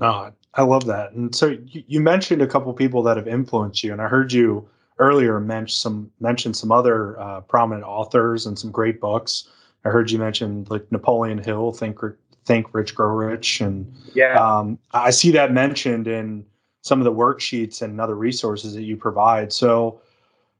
no 0.00 0.32
I 0.56 0.62
love 0.62 0.86
that. 0.86 1.12
And 1.12 1.34
so 1.34 1.48
you, 1.66 1.84
you 1.86 2.00
mentioned 2.00 2.42
a 2.42 2.46
couple 2.46 2.72
people 2.72 3.02
that 3.04 3.16
have 3.16 3.28
influenced 3.28 3.84
you, 3.84 3.92
and 3.92 4.00
I 4.00 4.08
heard 4.08 4.32
you 4.32 4.66
earlier 4.98 5.38
mention 5.38 5.74
some 5.74 6.10
mention 6.20 6.54
some 6.54 6.72
other 6.72 7.20
uh, 7.20 7.42
prominent 7.42 7.84
authors 7.84 8.46
and 8.46 8.58
some 8.58 8.70
great 8.70 9.00
books. 9.00 9.48
I 9.84 9.90
heard 9.90 10.10
you 10.10 10.18
mention 10.18 10.66
like 10.70 10.90
Napoleon 10.90 11.38
Hill, 11.38 11.72
Think 11.72 12.00
Think 12.46 12.72
Rich 12.72 12.94
Grow 12.94 13.08
Rich, 13.08 13.60
and 13.60 13.92
yeah, 14.14 14.34
um, 14.34 14.78
I 14.92 15.10
see 15.10 15.30
that 15.32 15.52
mentioned 15.52 16.08
in 16.08 16.44
some 16.86 17.00
of 17.00 17.04
the 17.04 17.12
worksheets 17.12 17.82
and 17.82 18.00
other 18.00 18.14
resources 18.14 18.72
that 18.74 18.84
you 18.84 18.96
provide. 18.96 19.52
So, 19.52 20.00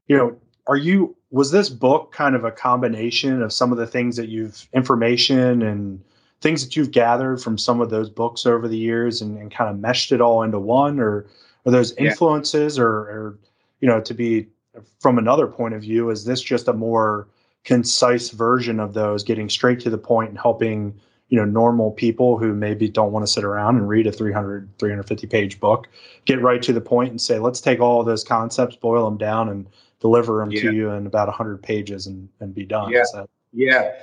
you 0.07 0.17
know, 0.17 0.37
are 0.67 0.75
you 0.75 1.15
was 1.31 1.51
this 1.51 1.69
book 1.69 2.11
kind 2.11 2.35
of 2.35 2.43
a 2.43 2.51
combination 2.51 3.41
of 3.41 3.53
some 3.53 3.71
of 3.71 3.77
the 3.77 3.87
things 3.87 4.17
that 4.17 4.27
you've 4.27 4.67
information 4.73 5.61
and 5.61 6.03
things 6.41 6.65
that 6.65 6.75
you've 6.75 6.91
gathered 6.91 7.41
from 7.41 7.57
some 7.57 7.79
of 7.79 7.89
those 7.89 8.09
books 8.09 8.45
over 8.45 8.67
the 8.67 8.77
years 8.77 9.21
and, 9.21 9.37
and 9.37 9.51
kind 9.51 9.69
of 9.69 9.79
meshed 9.79 10.11
it 10.11 10.19
all 10.19 10.43
into 10.43 10.59
one 10.59 10.99
or 10.99 11.25
are 11.65 11.71
those 11.71 11.93
influences 11.93 12.77
yeah. 12.77 12.83
or, 12.83 12.91
or 12.91 13.39
you 13.79 13.87
know 13.87 14.01
to 14.01 14.13
be 14.13 14.47
from 14.99 15.17
another 15.17 15.47
point 15.47 15.73
of 15.73 15.81
view 15.81 16.09
is 16.09 16.25
this 16.25 16.41
just 16.41 16.67
a 16.67 16.73
more 16.73 17.29
concise 17.63 18.31
version 18.31 18.81
of 18.81 18.93
those 18.93 19.23
getting 19.23 19.49
straight 19.49 19.79
to 19.79 19.89
the 19.89 19.97
point 19.97 20.29
and 20.29 20.37
helping 20.37 20.93
you 21.29 21.37
know 21.37 21.45
normal 21.45 21.91
people 21.91 22.37
who 22.37 22.53
maybe 22.53 22.87
don't 22.87 23.11
want 23.11 23.25
to 23.25 23.31
sit 23.31 23.43
around 23.43 23.77
and 23.77 23.87
read 23.87 24.07
a 24.07 24.11
300 24.11 24.69
350 24.79 25.27
page 25.27 25.59
book 25.59 25.87
get 26.25 26.41
right 26.41 26.61
to 26.61 26.73
the 26.73 26.81
point 26.81 27.09
and 27.09 27.21
say 27.21 27.39
let's 27.39 27.61
take 27.61 27.79
all 27.79 27.99
of 27.99 28.05
those 28.05 28.23
concepts 28.23 28.75
boil 28.75 29.05
them 29.05 29.17
down 29.17 29.49
and 29.49 29.67
deliver 29.99 30.39
them 30.39 30.51
yeah. 30.51 30.61
to 30.61 30.73
you 30.73 30.91
in 30.91 31.07
about 31.07 31.27
100 31.27 31.61
pages 31.61 32.05
and, 32.05 32.29
and 32.39 32.53
be 32.53 32.63
done. 32.63 32.91
Yeah. 32.91 33.03
Yeah. 33.51 33.93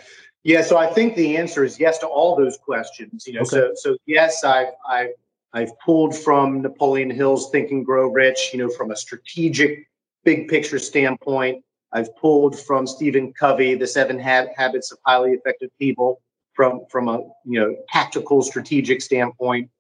Yeah 0.43 0.63
so 0.63 0.77
i 0.77 0.87
think 0.87 1.15
the 1.17 1.37
answer 1.37 1.65
is 1.65 1.81
yes 1.81 1.99
to 1.99 2.07
all 2.07 2.37
those 2.37 2.59
questions 2.59 3.27
you 3.27 3.33
know 3.33 3.41
okay. 3.41 3.49
so 3.49 3.71
so 3.75 3.97
yes 4.05 4.45
i've 4.45 4.75
i've 4.87 5.13
i've 5.55 5.71
pulled 5.79 6.15
from 6.15 6.61
napoleon 6.61 7.11
hill's 7.11 7.51
think 7.51 7.71
and 7.71 7.87
grow 7.87 8.09
rich 8.09 8.51
you 8.53 8.59
know 8.59 8.69
from 8.69 8.91
a 8.91 8.97
strategic 8.97 9.89
big 10.25 10.49
picture 10.49 10.79
standpoint. 10.79 11.63
I've 11.93 12.15
pulled 12.17 12.59
from 12.59 12.87
stephen 12.87 13.33
covey 13.33 13.75
the 13.75 13.87
seven 13.87 14.19
habits 14.19 14.93
of 14.93 14.99
highly 15.07 15.31
effective 15.31 15.71
people 15.79 16.21
from 16.55 16.83
from 16.91 17.09
a 17.09 17.19
you 17.45 17.61
know 17.61 17.77
tactical 17.89 18.43
strategic 18.43 19.03
standpoint. 19.03 19.71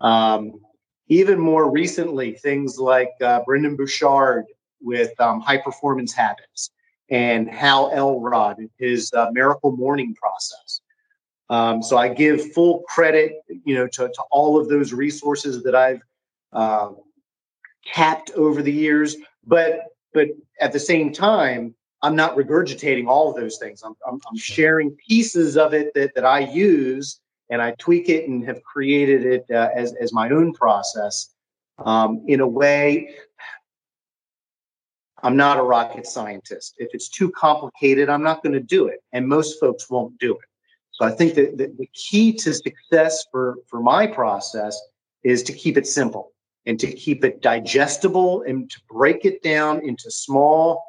Um, 0.00 0.60
even 1.08 1.38
more 1.38 1.70
recently, 1.70 2.32
things 2.32 2.78
like 2.78 3.12
uh, 3.22 3.40
Brendon 3.44 3.76
Burchard 3.76 4.46
with 4.80 5.18
um, 5.20 5.40
high 5.40 5.58
performance 5.58 6.12
habits 6.12 6.70
and 7.10 7.48
Hal 7.48 7.90
Elrod, 7.92 8.56
his 8.78 9.12
uh, 9.12 9.30
miracle 9.32 9.72
morning 9.72 10.14
process. 10.14 10.80
Um, 11.50 11.82
so 11.82 11.98
I 11.98 12.08
give 12.08 12.52
full 12.52 12.80
credit, 12.88 13.34
you 13.64 13.74
know, 13.74 13.86
to, 13.88 14.08
to 14.08 14.22
all 14.30 14.58
of 14.58 14.68
those 14.68 14.92
resources 14.92 15.62
that 15.62 15.74
I've 15.74 16.00
uh, 16.52 16.90
capped 17.84 18.30
over 18.32 18.62
the 18.62 18.72
years. 18.72 19.16
But 19.46 19.80
but 20.14 20.28
at 20.60 20.72
the 20.72 20.80
same 20.80 21.12
time, 21.12 21.74
I'm 22.04 22.14
not 22.14 22.36
regurgitating 22.36 23.06
all 23.08 23.30
of 23.30 23.36
those 23.36 23.56
things. 23.56 23.82
I'm, 23.82 23.94
I'm, 24.06 24.20
I'm, 24.30 24.36
sharing 24.36 24.90
pieces 24.90 25.56
of 25.56 25.72
it 25.72 25.94
that, 25.94 26.14
that 26.14 26.26
I 26.26 26.40
use 26.40 27.18
and 27.48 27.62
I 27.62 27.70
tweak 27.78 28.10
it 28.10 28.28
and 28.28 28.44
have 28.44 28.62
created 28.62 29.24
it 29.24 29.46
uh, 29.50 29.70
as, 29.74 29.94
as 29.94 30.12
my 30.12 30.28
own 30.28 30.52
process 30.52 31.34
um, 31.78 32.22
in 32.28 32.40
a 32.40 32.46
way. 32.46 33.14
I'm 35.22 35.34
not 35.34 35.58
a 35.58 35.62
rocket 35.62 36.06
scientist. 36.06 36.74
If 36.76 36.90
it's 36.92 37.08
too 37.08 37.30
complicated, 37.30 38.10
I'm 38.10 38.22
not 38.22 38.42
going 38.42 38.52
to 38.52 38.60
do 38.60 38.86
it. 38.86 39.00
And 39.14 39.26
most 39.26 39.58
folks 39.58 39.88
won't 39.88 40.18
do 40.18 40.32
it. 40.32 40.48
So 40.92 41.06
I 41.06 41.10
think 41.10 41.34
that 41.36 41.56
the, 41.56 41.72
the 41.78 41.88
key 41.94 42.34
to 42.34 42.52
success 42.52 43.24
for, 43.32 43.56
for 43.66 43.80
my 43.80 44.06
process 44.06 44.78
is 45.22 45.42
to 45.44 45.54
keep 45.54 45.78
it 45.78 45.86
simple 45.86 46.32
and 46.66 46.78
to 46.80 46.86
keep 46.86 47.24
it 47.24 47.40
digestible 47.40 48.42
and 48.42 48.70
to 48.70 48.78
break 48.90 49.24
it 49.24 49.42
down 49.42 49.80
into 49.82 50.10
small 50.10 50.84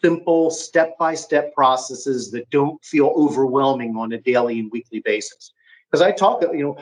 simple 0.00 0.50
step-by-step 0.50 1.54
processes 1.54 2.30
that 2.30 2.48
don't 2.50 2.82
feel 2.84 3.12
overwhelming 3.16 3.96
on 3.96 4.12
a 4.12 4.20
daily 4.20 4.60
and 4.60 4.70
weekly 4.70 5.00
basis. 5.00 5.52
Because 5.90 6.02
i 6.02 6.12
talk 6.12 6.42
you 6.42 6.62
know 6.62 6.78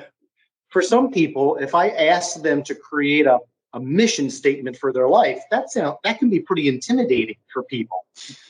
for 0.68 0.82
some 0.82 1.10
people 1.10 1.56
if 1.56 1.74
i 1.74 1.88
ask 1.88 2.42
them 2.42 2.62
to 2.62 2.74
create 2.74 3.26
a, 3.26 3.38
a 3.72 3.80
mission 3.80 4.28
statement 4.28 4.76
for 4.76 4.92
their 4.92 5.08
life 5.08 5.40
that 5.50 5.70
sound 5.70 5.96
that 6.04 6.18
can 6.18 6.28
be 6.28 6.40
pretty 6.40 6.68
intimidating 6.68 7.36
for 7.52 7.62
people. 7.64 8.04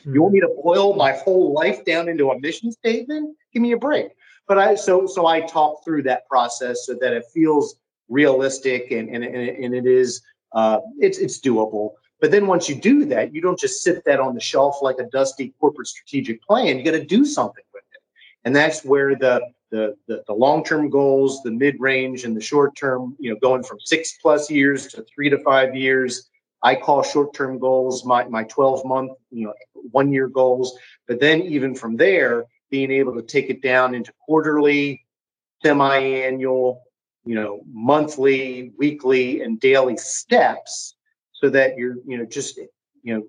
You 0.05 0.23
want 0.23 0.35
me 0.35 0.41
to 0.41 0.55
boil 0.63 0.95
my 0.95 1.13
whole 1.13 1.53
life 1.53 1.85
down 1.85 2.09
into 2.09 2.31
a 2.31 2.41
mission 2.41 2.73
statement? 2.73 3.37
Give 3.53 3.63
me 3.63 3.73
a 3.73 3.79
break. 3.79 4.09
But 4.49 4.59
i 4.59 4.75
so 4.75 5.07
so 5.07 5.27
i 5.27 5.41
talk 5.41 5.85
through 5.85 6.03
that 6.05 6.27
process 6.29 6.87
so 6.87 6.95
that 7.01 7.13
it 7.13 7.25
feels 7.35 7.77
realistic 8.09 8.91
and 8.93 9.09
and, 9.09 9.25
and 9.25 9.75
it 9.75 9.87
is 9.87 10.23
uh, 10.53 10.79
it's 10.99 11.19
it's 11.19 11.39
doable 11.41 11.91
but 12.21 12.31
then 12.31 12.47
once 12.47 12.69
you 12.69 12.75
do 12.75 13.05
that, 13.07 13.35
you 13.35 13.41
don't 13.41 13.59
just 13.59 13.83
sit 13.83 14.05
that 14.05 14.21
on 14.21 14.35
the 14.35 14.41
shelf 14.41 14.79
like 14.81 14.99
a 14.99 15.05
dusty 15.05 15.55
corporate 15.61 15.89
strategic 15.89 16.43
plan. 16.43 16.79
You 16.79 16.85
got 16.85 16.93
to 16.93 17.05
do 17.05 17.25
something 17.25 17.65
with 17.75 17.85
it. 17.93 18.01
And 18.45 18.55
that's 18.57 18.85
where 18.85 19.15
the 19.15 19.41
the, 19.71 19.97
the, 20.07 20.23
the 20.27 20.33
long-term 20.33 20.91
goals, 20.91 21.43
the 21.43 21.51
mid-range 21.51 22.25
and 22.25 22.37
the 22.37 22.41
short-term, 22.41 23.17
you 23.19 23.31
know, 23.31 23.39
going 23.41 23.65
from 23.65 23.81
six 23.81 24.17
plus 24.23 24.49
years 24.49 24.87
to 24.89 25.05
three 25.13 25.29
to 25.29 25.39
five 25.39 25.75
years. 25.75 26.31
I 26.63 26.77
call 26.77 27.03
short-term 27.03 27.59
goals 27.59 28.05
my, 28.05 28.25
my 28.29 28.45
12-month, 28.45 29.13
you 29.31 29.47
know, 29.47 29.55
one-year 29.91 30.29
goals. 30.29 30.79
But 31.09 31.21
then 31.21 31.43
even 31.43 31.75
from 31.75 31.97
there, 31.97 32.45
being 32.71 32.91
able 32.91 33.15
to 33.15 33.23
take 33.23 33.51
it 33.51 33.61
down 33.61 33.95
into 33.95 34.13
quarterly, 34.25 35.05
semi-annual, 35.65 36.83
you 37.25 37.35
know, 37.35 37.61
monthly, 37.71 38.73
weekly, 38.79 39.43
and 39.43 39.59
daily 39.61 39.97
steps 39.97 40.96
so 41.41 41.49
that 41.51 41.77
you're 41.77 41.97
you 42.07 42.19
know 42.19 42.25
just 42.25 42.59
you 43.03 43.15
know 43.15 43.23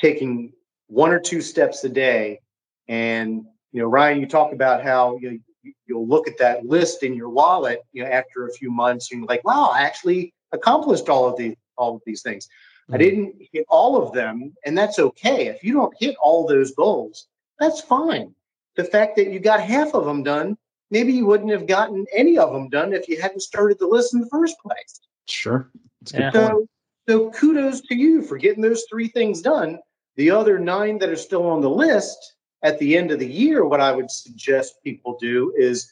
taking 0.00 0.52
one 0.86 1.10
or 1.10 1.20
two 1.20 1.40
steps 1.40 1.84
a 1.84 1.88
day. 1.88 2.40
And 2.88 3.44
you 3.72 3.80
know 3.80 3.88
ryan 3.88 4.20
you 4.20 4.26
talk 4.26 4.52
about 4.52 4.82
how 4.82 5.18
you 5.18 5.40
you'll 5.86 6.08
look 6.08 6.28
at 6.28 6.38
that 6.38 6.64
list 6.64 7.02
in 7.02 7.14
your 7.14 7.28
wallet 7.28 7.82
you 7.92 8.02
know 8.02 8.08
after 8.08 8.46
a 8.46 8.52
few 8.52 8.70
months 8.70 9.10
and 9.10 9.20
you're 9.20 9.28
like 9.28 9.44
wow 9.44 9.70
i 9.72 9.82
actually 9.82 10.32
accomplished 10.52 11.08
all 11.08 11.28
of 11.28 11.36
these 11.36 11.54
all 11.76 11.94
of 11.94 12.02
these 12.06 12.22
things. 12.22 12.46
Mm-hmm. 12.46 12.94
i 12.94 12.98
didn't 12.98 13.34
hit 13.52 13.64
all 13.68 14.02
of 14.02 14.12
them 14.12 14.54
and 14.64 14.76
that's 14.76 14.98
okay. 14.98 15.46
If 15.46 15.62
you 15.62 15.74
don't 15.74 15.94
hit 15.98 16.16
all 16.20 16.46
those 16.46 16.72
goals 16.72 17.28
that's 17.58 17.80
fine. 17.80 18.34
The 18.76 18.84
fact 18.84 19.16
that 19.16 19.30
you 19.30 19.40
got 19.40 19.60
half 19.60 19.94
of 19.94 20.04
them 20.04 20.22
done 20.22 20.56
maybe 20.90 21.12
you 21.12 21.26
wouldn't 21.26 21.50
have 21.50 21.66
gotten 21.66 22.06
any 22.14 22.38
of 22.38 22.52
them 22.52 22.68
done 22.68 22.92
if 22.92 23.08
you 23.08 23.20
hadn't 23.20 23.40
started 23.40 23.78
the 23.78 23.86
list 23.86 24.14
in 24.14 24.20
the 24.20 24.28
first 24.28 24.56
place. 24.60 25.00
Sure. 25.26 25.70
So 26.06 26.66
so 27.08 27.30
kudos 27.30 27.80
to 27.82 27.94
you 27.94 28.22
for 28.22 28.36
getting 28.36 28.62
those 28.62 28.84
three 28.90 29.08
things 29.08 29.40
done. 29.40 29.78
The 30.16 30.30
other 30.30 30.58
nine 30.58 30.98
that 30.98 31.08
are 31.08 31.16
still 31.16 31.46
on 31.46 31.62
the 31.62 31.70
list 31.70 32.34
at 32.62 32.78
the 32.78 32.98
end 32.98 33.10
of 33.10 33.18
the 33.18 33.26
year, 33.26 33.64
what 33.64 33.80
I 33.80 33.92
would 33.92 34.10
suggest 34.10 34.82
people 34.84 35.16
do 35.18 35.54
is 35.56 35.90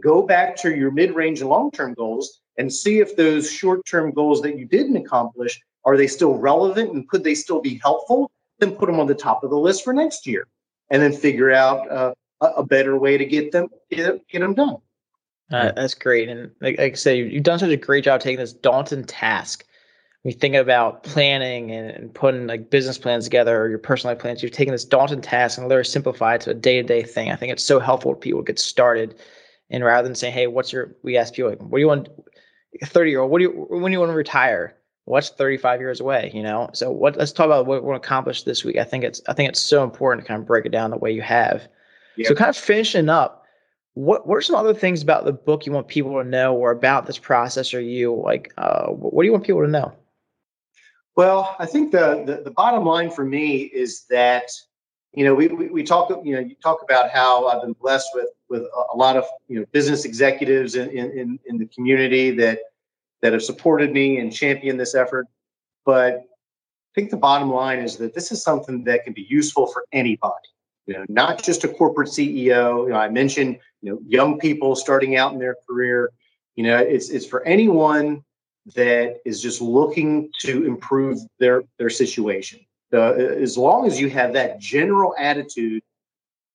go 0.00 0.22
back 0.22 0.56
to 0.56 0.76
your 0.76 0.90
mid-range 0.90 1.40
and 1.40 1.48
long-term 1.48 1.94
goals 1.94 2.40
and 2.58 2.70
see 2.70 2.98
if 2.98 3.16
those 3.16 3.50
short-term 3.50 4.12
goals 4.12 4.42
that 4.42 4.58
you 4.58 4.66
didn't 4.66 4.96
accomplish 4.96 5.58
are 5.86 5.96
they 5.96 6.06
still 6.06 6.34
relevant 6.34 6.92
and 6.92 7.08
could 7.08 7.24
they 7.24 7.34
still 7.34 7.60
be 7.60 7.80
helpful? 7.82 8.30
Then 8.58 8.72
put 8.72 8.86
them 8.86 9.00
on 9.00 9.06
the 9.06 9.14
top 9.14 9.42
of 9.42 9.50
the 9.50 9.56
list 9.56 9.82
for 9.82 9.94
next 9.94 10.26
year 10.26 10.46
and 10.90 11.02
then 11.02 11.12
figure 11.14 11.50
out 11.50 11.90
uh, 11.90 12.12
a 12.42 12.62
better 12.62 12.98
way 12.98 13.16
to 13.16 13.24
get 13.24 13.52
them 13.52 13.68
get, 13.90 14.28
get 14.28 14.40
them 14.40 14.54
done. 14.54 14.76
Uh, 15.50 15.72
that's 15.72 15.94
great. 15.94 16.28
And 16.28 16.50
like, 16.60 16.78
like 16.78 16.92
i 16.92 16.94
say 16.94 17.16
you've 17.16 17.42
done 17.42 17.58
such 17.58 17.70
a 17.70 17.76
great 17.76 18.04
job 18.04 18.20
taking 18.20 18.38
this 18.38 18.52
daunting 18.52 19.04
task 19.04 19.64
you 20.24 20.32
think 20.32 20.54
about 20.54 21.02
planning 21.02 21.72
and, 21.72 21.90
and, 21.90 22.14
putting 22.14 22.46
like 22.46 22.70
business 22.70 22.96
plans 22.96 23.24
together 23.24 23.60
or 23.60 23.68
your 23.68 23.78
personal 23.78 24.14
life 24.14 24.22
plans, 24.22 24.42
you've 24.42 24.52
taken 24.52 24.72
this 24.72 24.84
daunting 24.84 25.20
task 25.20 25.58
and 25.58 25.68
literally 25.68 25.84
simplified 25.84 26.40
to 26.42 26.50
a 26.50 26.54
day 26.54 26.76
to 26.80 26.86
day 26.86 27.02
thing. 27.02 27.30
I 27.30 27.36
think 27.36 27.52
it's 27.52 27.64
so 27.64 27.80
helpful 27.80 28.12
for 28.12 28.20
people 28.20 28.40
to 28.40 28.46
get 28.46 28.58
started. 28.58 29.16
And 29.70 29.82
rather 29.82 30.06
than 30.06 30.14
saying, 30.14 30.34
"Hey, 30.34 30.46
what's 30.46 30.72
your?" 30.72 30.94
We 31.02 31.16
ask 31.16 31.34
people, 31.34 31.50
like, 31.50 31.60
"What 31.60 31.78
do 31.78 31.80
you 31.80 31.88
want?" 31.88 32.08
Thirty 32.84 33.10
year 33.10 33.20
old, 33.20 33.30
what 33.30 33.38
do 33.38 33.44
you? 33.44 33.50
When 33.50 33.90
do 33.90 33.92
you 33.92 34.00
want 34.00 34.10
to 34.10 34.16
retire? 34.16 34.76
What's 35.06 35.30
thirty 35.30 35.56
five 35.56 35.80
years 35.80 35.98
away? 35.98 36.30
You 36.34 36.42
know. 36.42 36.70
So 36.74 36.92
what? 36.92 37.16
Let's 37.16 37.32
talk 37.32 37.46
about 37.46 37.66
what 37.66 37.82
we 37.82 37.88
want 37.88 38.02
to 38.02 38.06
accomplish 38.06 38.42
this 38.44 38.64
week. 38.64 38.76
I 38.76 38.84
think 38.84 39.02
it's. 39.02 39.20
I 39.28 39.32
think 39.32 39.48
it's 39.48 39.62
so 39.62 39.82
important 39.82 40.24
to 40.24 40.28
kind 40.28 40.40
of 40.40 40.46
break 40.46 40.66
it 40.66 40.72
down 40.72 40.90
the 40.90 40.98
way 40.98 41.10
you 41.10 41.22
have. 41.22 41.66
Yep. 42.16 42.28
So 42.28 42.34
kind 42.34 42.50
of 42.50 42.56
finishing 42.56 43.08
up, 43.08 43.44
what 43.94 44.26
what 44.26 44.36
are 44.36 44.42
some 44.42 44.56
other 44.56 44.74
things 44.74 45.02
about 45.02 45.24
the 45.24 45.32
book 45.32 45.64
you 45.64 45.72
want 45.72 45.88
people 45.88 46.22
to 46.22 46.28
know, 46.28 46.54
or 46.54 46.70
about 46.70 47.06
this 47.06 47.18
process, 47.18 47.72
or 47.72 47.80
you 47.80 48.14
like? 48.14 48.52
Uh, 48.58 48.88
what 48.88 49.22
do 49.22 49.26
you 49.26 49.32
want 49.32 49.44
people 49.44 49.62
to 49.62 49.68
know? 49.68 49.92
Well, 51.16 51.56
I 51.58 51.66
think 51.66 51.92
the, 51.92 52.22
the, 52.24 52.42
the 52.42 52.50
bottom 52.50 52.84
line 52.84 53.10
for 53.10 53.24
me 53.24 53.62
is 53.62 54.04
that 54.08 54.50
you 55.12 55.24
know 55.24 55.34
we, 55.34 55.48
we, 55.48 55.68
we 55.68 55.82
talk 55.82 56.08
you 56.24 56.34
know 56.34 56.40
you 56.40 56.54
talk 56.62 56.82
about 56.82 57.10
how 57.10 57.46
I've 57.46 57.60
been 57.60 57.74
blessed 57.74 58.08
with 58.14 58.28
with 58.48 58.62
a 58.92 58.96
lot 58.96 59.16
of 59.16 59.24
you 59.48 59.60
know 59.60 59.66
business 59.72 60.04
executives 60.04 60.74
in 60.74 60.88
in, 60.90 61.38
in 61.46 61.58
the 61.58 61.66
community 61.66 62.30
that 62.32 62.60
that 63.20 63.32
have 63.32 63.42
supported 63.42 63.92
me 63.92 64.18
and 64.18 64.32
championed 64.32 64.80
this 64.80 64.94
effort, 64.94 65.26
but 65.84 66.14
I 66.14 66.94
think 66.94 67.10
the 67.10 67.16
bottom 67.16 67.50
line 67.50 67.78
is 67.78 67.96
that 67.98 68.14
this 68.14 68.32
is 68.32 68.42
something 68.42 68.84
that 68.84 69.04
can 69.04 69.12
be 69.12 69.26
useful 69.28 69.66
for 69.66 69.84
anybody. 69.92 70.48
You 70.86 70.94
know, 70.94 71.04
not 71.08 71.42
just 71.42 71.62
a 71.62 71.68
corporate 71.68 72.08
CEO. 72.08 72.84
You 72.84 72.90
know, 72.90 72.96
I 72.96 73.08
mentioned 73.10 73.58
you 73.82 73.92
know 73.92 73.98
young 74.06 74.38
people 74.38 74.74
starting 74.76 75.16
out 75.16 75.34
in 75.34 75.38
their 75.38 75.56
career. 75.68 76.10
You 76.56 76.64
know, 76.64 76.78
it's 76.78 77.10
it's 77.10 77.26
for 77.26 77.44
anyone 77.44 78.24
that 78.74 79.20
is 79.24 79.42
just 79.42 79.60
looking 79.60 80.30
to 80.40 80.64
improve 80.66 81.18
their 81.38 81.64
their 81.78 81.90
situation. 81.90 82.60
Uh, 82.92 83.12
as 83.12 83.56
long 83.56 83.86
as 83.86 83.98
you 83.98 84.10
have 84.10 84.34
that 84.34 84.60
general 84.60 85.14
attitude, 85.18 85.82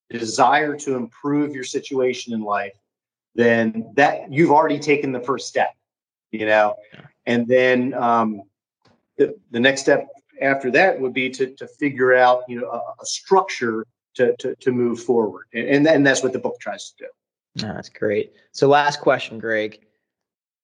desire 0.09 0.75
to 0.77 0.95
improve 0.95 1.53
your 1.53 1.63
situation 1.63 2.33
in 2.33 2.41
life, 2.41 2.75
then 3.35 3.91
that 3.95 4.31
you've 4.31 4.51
already 4.51 4.79
taken 4.79 5.11
the 5.11 5.19
first 5.19 5.47
step. 5.47 5.73
You 6.31 6.45
know, 6.45 6.75
and 7.25 7.47
then 7.47 7.93
um, 7.93 8.43
the 9.17 9.35
the 9.51 9.59
next 9.59 9.81
step 9.81 10.07
after 10.41 10.69
that 10.71 10.99
would 10.99 11.13
be 11.13 11.29
to 11.31 11.53
to 11.55 11.67
figure 11.67 12.13
out 12.13 12.43
you 12.47 12.59
know 12.59 12.69
a, 12.69 12.77
a 12.77 13.05
structure 13.05 13.85
to, 14.15 14.35
to 14.37 14.55
to 14.55 14.71
move 14.71 15.01
forward, 15.01 15.45
and 15.53 15.87
and 15.87 16.05
that's 16.05 16.23
what 16.23 16.33
the 16.33 16.39
book 16.39 16.59
tries 16.59 16.91
to 16.91 17.05
do. 17.05 17.65
Oh, 17.65 17.73
that's 17.73 17.89
great. 17.89 18.33
So, 18.51 18.67
last 18.67 19.01
question, 19.01 19.39
Greg. 19.39 19.79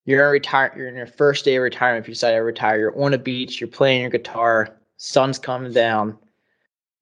You're 0.06 0.26
in 0.26 0.32
retire. 0.32 0.74
You're 0.76 0.88
in 0.88 0.96
your 0.96 1.08
first 1.08 1.46
day 1.46 1.56
of 1.56 1.63
retirement. 1.63 2.04
If 2.04 2.08
you 2.10 2.13
decide 2.13 2.34
to 2.34 2.39
retire, 2.39 2.78
you're 2.78 3.04
on 3.04 3.13
a 3.13 3.18
beach. 3.18 3.62
You're 3.62 3.70
playing 3.70 4.02
your 4.02 4.10
guitar. 4.10 4.78
Sun's 4.98 5.39
coming 5.39 5.72
down. 5.72 6.18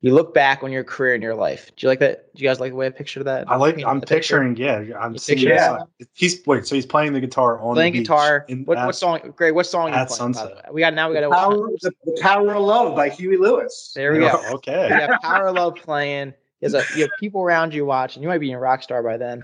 You 0.04 0.16
look 0.16 0.34
back 0.34 0.64
on 0.64 0.72
your 0.72 0.84
career 0.84 1.14
in 1.14 1.22
your 1.22 1.36
life. 1.36 1.72
Do 1.76 1.86
you 1.86 1.90
like 1.90 2.00
that? 2.00 2.34
Do 2.34 2.42
you 2.42 2.50
guys 2.50 2.60
like 2.60 2.72
the 2.72 2.76
way 2.76 2.88
I 2.88 2.90
pictured 2.90 3.24
that? 3.26 3.50
I 3.50 3.56
like. 3.56 3.84
I'm 3.86 4.02
picturing. 4.02 4.56
Picture? 4.56 4.84
Yeah, 4.84 4.98
I'm 4.98 5.16
seeing. 5.16 5.40
Yeah. 5.40 5.78
He's 6.14 6.42
wait. 6.48 6.66
So 6.66 6.74
he's 6.74 6.88
playing 6.88 7.14
the 7.14 7.20
guitar 7.20 7.60
on 7.60 7.76
playing 7.76 7.94
the 7.94 8.00
guitar. 8.00 8.46
What, 8.66 8.78
what 8.78 8.96
song? 8.96 9.20
Greg, 9.36 9.54
what 9.54 9.68
song? 9.68 9.92
At 9.92 10.10
sunset. 10.10 10.74
We 10.74 10.82
got 10.82 10.96
now. 10.96 11.10
We 11.10 11.14
got 11.14 11.30
the 11.30 11.36
power, 11.36 11.70
the, 11.82 11.92
the, 12.06 12.20
power 12.20 12.56
of 12.56 12.64
love 12.64 12.96
by 12.96 13.10
Huey 13.10 13.38
Lewis. 13.38 13.92
There 13.96 14.14
we 14.14 14.20
go. 14.20 14.32
Oh, 14.34 14.56
okay. 14.56 14.90
We 14.92 14.98
got 15.08 15.22
power 15.22 15.48
of 15.50 15.56
love 15.56 15.76
playing. 15.76 16.34
There's 16.62 16.74
a 16.74 16.84
you 16.96 17.02
have 17.02 17.12
people 17.20 17.44
around 17.44 17.72
you 17.72 17.86
watching. 17.86 18.24
You 18.24 18.30
might 18.30 18.40
be 18.40 18.52
in 18.52 18.58
rock 18.58 18.82
star 18.82 19.04
by 19.04 19.18
then. 19.18 19.44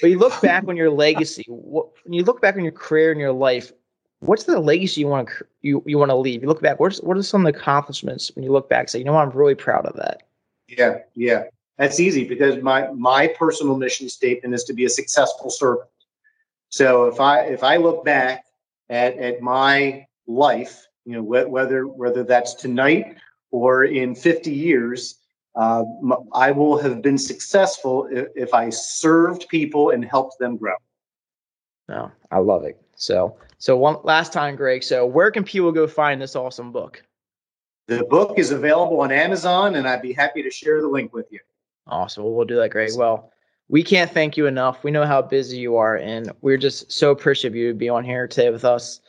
But 0.00 0.10
you 0.10 0.18
look 0.18 0.40
back 0.40 0.64
on 0.68 0.76
your 0.76 0.90
legacy. 1.06 1.44
What, 1.48 1.88
when 2.04 2.14
you 2.14 2.24
look 2.24 2.40
back 2.40 2.56
on 2.56 2.62
your 2.62 2.72
career 2.72 3.12
and 3.12 3.20
your 3.20 3.32
life, 3.32 3.72
what's 4.20 4.44
the 4.44 4.58
legacy 4.58 5.02
you 5.02 5.08
want 5.08 5.28
to 5.28 5.44
you, 5.60 5.82
you 5.86 5.98
want 5.98 6.10
to 6.10 6.16
leave? 6.16 6.42
You 6.42 6.48
look 6.48 6.62
back. 6.62 6.80
What's 6.80 7.00
what 7.02 7.16
are 7.16 7.22
some 7.22 7.46
of 7.46 7.52
the 7.52 7.58
accomplishments 7.58 8.30
when 8.34 8.44
you 8.44 8.52
look 8.52 8.68
back? 8.68 8.80
And 8.80 8.90
say, 8.90 8.98
you 8.98 9.04
know 9.04 9.12
what, 9.12 9.22
I'm 9.22 9.30
really 9.30 9.54
proud 9.54 9.86
of 9.86 9.96
that. 9.96 10.22
Yeah, 10.68 10.98
yeah, 11.14 11.44
that's 11.76 12.00
easy 12.00 12.24
because 12.24 12.62
my 12.62 12.90
my 12.92 13.28
personal 13.28 13.76
mission 13.76 14.08
statement 14.08 14.54
is 14.54 14.64
to 14.64 14.72
be 14.72 14.84
a 14.84 14.90
successful 14.90 15.50
servant. 15.50 15.88
So 16.70 17.06
if 17.06 17.20
I 17.20 17.40
if 17.42 17.62
I 17.62 17.76
look 17.76 18.04
back 18.04 18.44
at 18.88 19.16
at 19.18 19.42
my 19.42 20.06
life, 20.26 20.86
you 21.04 21.12
know, 21.12 21.22
whether 21.22 21.86
whether 21.86 22.24
that's 22.24 22.54
tonight 22.54 23.16
or 23.50 23.84
in 23.84 24.14
50 24.14 24.50
years, 24.50 25.18
uh, 25.54 25.84
I 26.32 26.50
will 26.50 26.78
have 26.78 27.02
been 27.02 27.18
successful 27.18 28.08
if, 28.10 28.28
if, 28.34 28.54
I 28.54 28.70
served 28.70 29.48
people 29.48 29.90
and 29.90 30.04
helped 30.04 30.38
them 30.38 30.56
grow. 30.56 30.74
No, 31.88 32.10
oh, 32.10 32.26
I 32.30 32.38
love 32.38 32.64
it. 32.64 32.80
So, 32.96 33.36
so 33.58 33.76
one 33.76 33.96
last 34.04 34.32
time, 34.32 34.56
Greg. 34.56 34.82
So, 34.82 35.04
where 35.04 35.30
can 35.30 35.44
people 35.44 35.70
go 35.70 35.86
find 35.86 36.22
this 36.22 36.36
awesome 36.36 36.72
book? 36.72 37.02
The 37.88 38.04
book 38.04 38.38
is 38.38 38.50
available 38.50 39.00
on 39.00 39.12
Amazon, 39.12 39.74
and 39.74 39.86
I'd 39.86 40.00
be 40.00 40.12
happy 40.12 40.42
to 40.42 40.50
share 40.50 40.80
the 40.80 40.88
link 40.88 41.12
with 41.12 41.30
you. 41.30 41.40
Awesome. 41.86 42.24
Well, 42.24 42.32
we'll 42.32 42.46
do 42.46 42.56
that, 42.56 42.70
Greg. 42.70 42.90
Well, 42.96 43.30
we 43.68 43.82
can't 43.82 44.10
thank 44.10 44.36
you 44.36 44.46
enough. 44.46 44.84
We 44.84 44.90
know 44.90 45.04
how 45.04 45.20
busy 45.20 45.58
you 45.58 45.76
are, 45.76 45.96
and 45.96 46.32
we're 46.40 46.56
just 46.56 46.90
so 46.90 47.10
appreciative 47.10 47.52
of 47.52 47.56
you 47.56 47.68
to 47.72 47.74
be 47.74 47.88
on 47.88 48.04
here 48.04 48.26
today 48.26 48.50
with 48.50 48.64
us. 48.64 49.00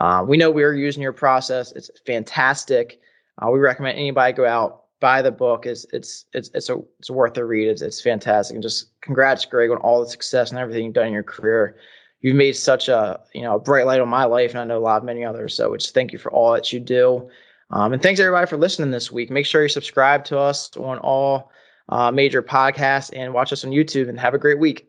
Uh, 0.00 0.24
we 0.26 0.36
know 0.36 0.50
we 0.50 0.64
are 0.64 0.72
using 0.72 1.02
your 1.02 1.12
process; 1.12 1.70
it's 1.72 1.90
fantastic. 2.06 3.00
Uh, 3.40 3.50
we 3.50 3.60
recommend 3.60 3.98
anybody 3.98 4.32
go 4.32 4.46
out 4.46 4.81
buy 5.02 5.20
the 5.20 5.32
book. 5.32 5.66
It's 5.66 5.84
it's 5.92 6.24
it's 6.32 6.50
it's 6.54 6.70
a 6.70 6.78
it's 6.98 7.10
worth 7.10 7.36
a 7.36 7.44
read. 7.44 7.68
It's 7.68 7.82
it's 7.82 8.00
fantastic. 8.00 8.54
And 8.54 8.62
just 8.62 8.98
congrats, 9.02 9.44
Greg, 9.44 9.70
on 9.70 9.76
all 9.78 10.00
the 10.00 10.08
success 10.08 10.50
and 10.50 10.58
everything 10.58 10.86
you've 10.86 10.94
done 10.94 11.08
in 11.08 11.12
your 11.12 11.24
career. 11.24 11.76
You've 12.20 12.36
made 12.36 12.54
such 12.54 12.88
a 12.88 13.20
you 13.34 13.42
know 13.42 13.56
a 13.56 13.58
bright 13.58 13.84
light 13.84 14.00
on 14.00 14.08
my 14.08 14.24
life, 14.24 14.52
and 14.52 14.60
I 14.60 14.64
know 14.64 14.78
a 14.78 14.80
lot 14.80 14.98
of 14.98 15.04
many 15.04 15.24
others. 15.24 15.54
So 15.54 15.76
just 15.76 15.92
thank 15.92 16.12
you 16.12 16.18
for 16.18 16.32
all 16.32 16.52
that 16.52 16.72
you 16.72 16.80
do. 16.80 17.28
Um, 17.70 17.92
and 17.92 18.02
thanks 18.02 18.20
everybody 18.20 18.46
for 18.46 18.56
listening 18.56 18.90
this 18.90 19.10
week. 19.10 19.30
Make 19.30 19.46
sure 19.46 19.62
you 19.62 19.68
subscribe 19.68 20.24
to 20.26 20.38
us 20.38 20.74
on 20.76 20.98
all 20.98 21.50
uh, 21.88 22.10
major 22.10 22.42
podcasts 22.42 23.10
and 23.14 23.34
watch 23.34 23.52
us 23.52 23.64
on 23.64 23.70
YouTube. 23.72 24.08
And 24.08 24.18
have 24.20 24.34
a 24.34 24.38
great 24.38 24.58
week. 24.58 24.88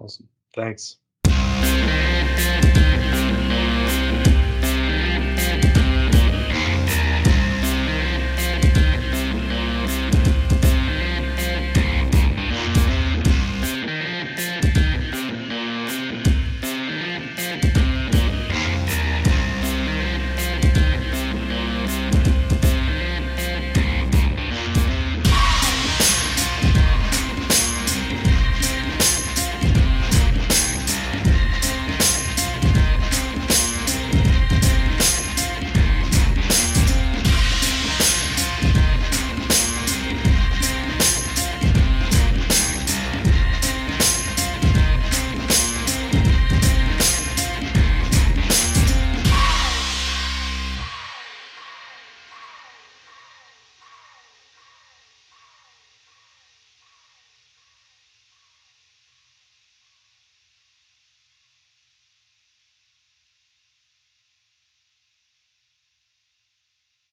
Awesome. 0.00 0.28
Thanks. 0.54 0.96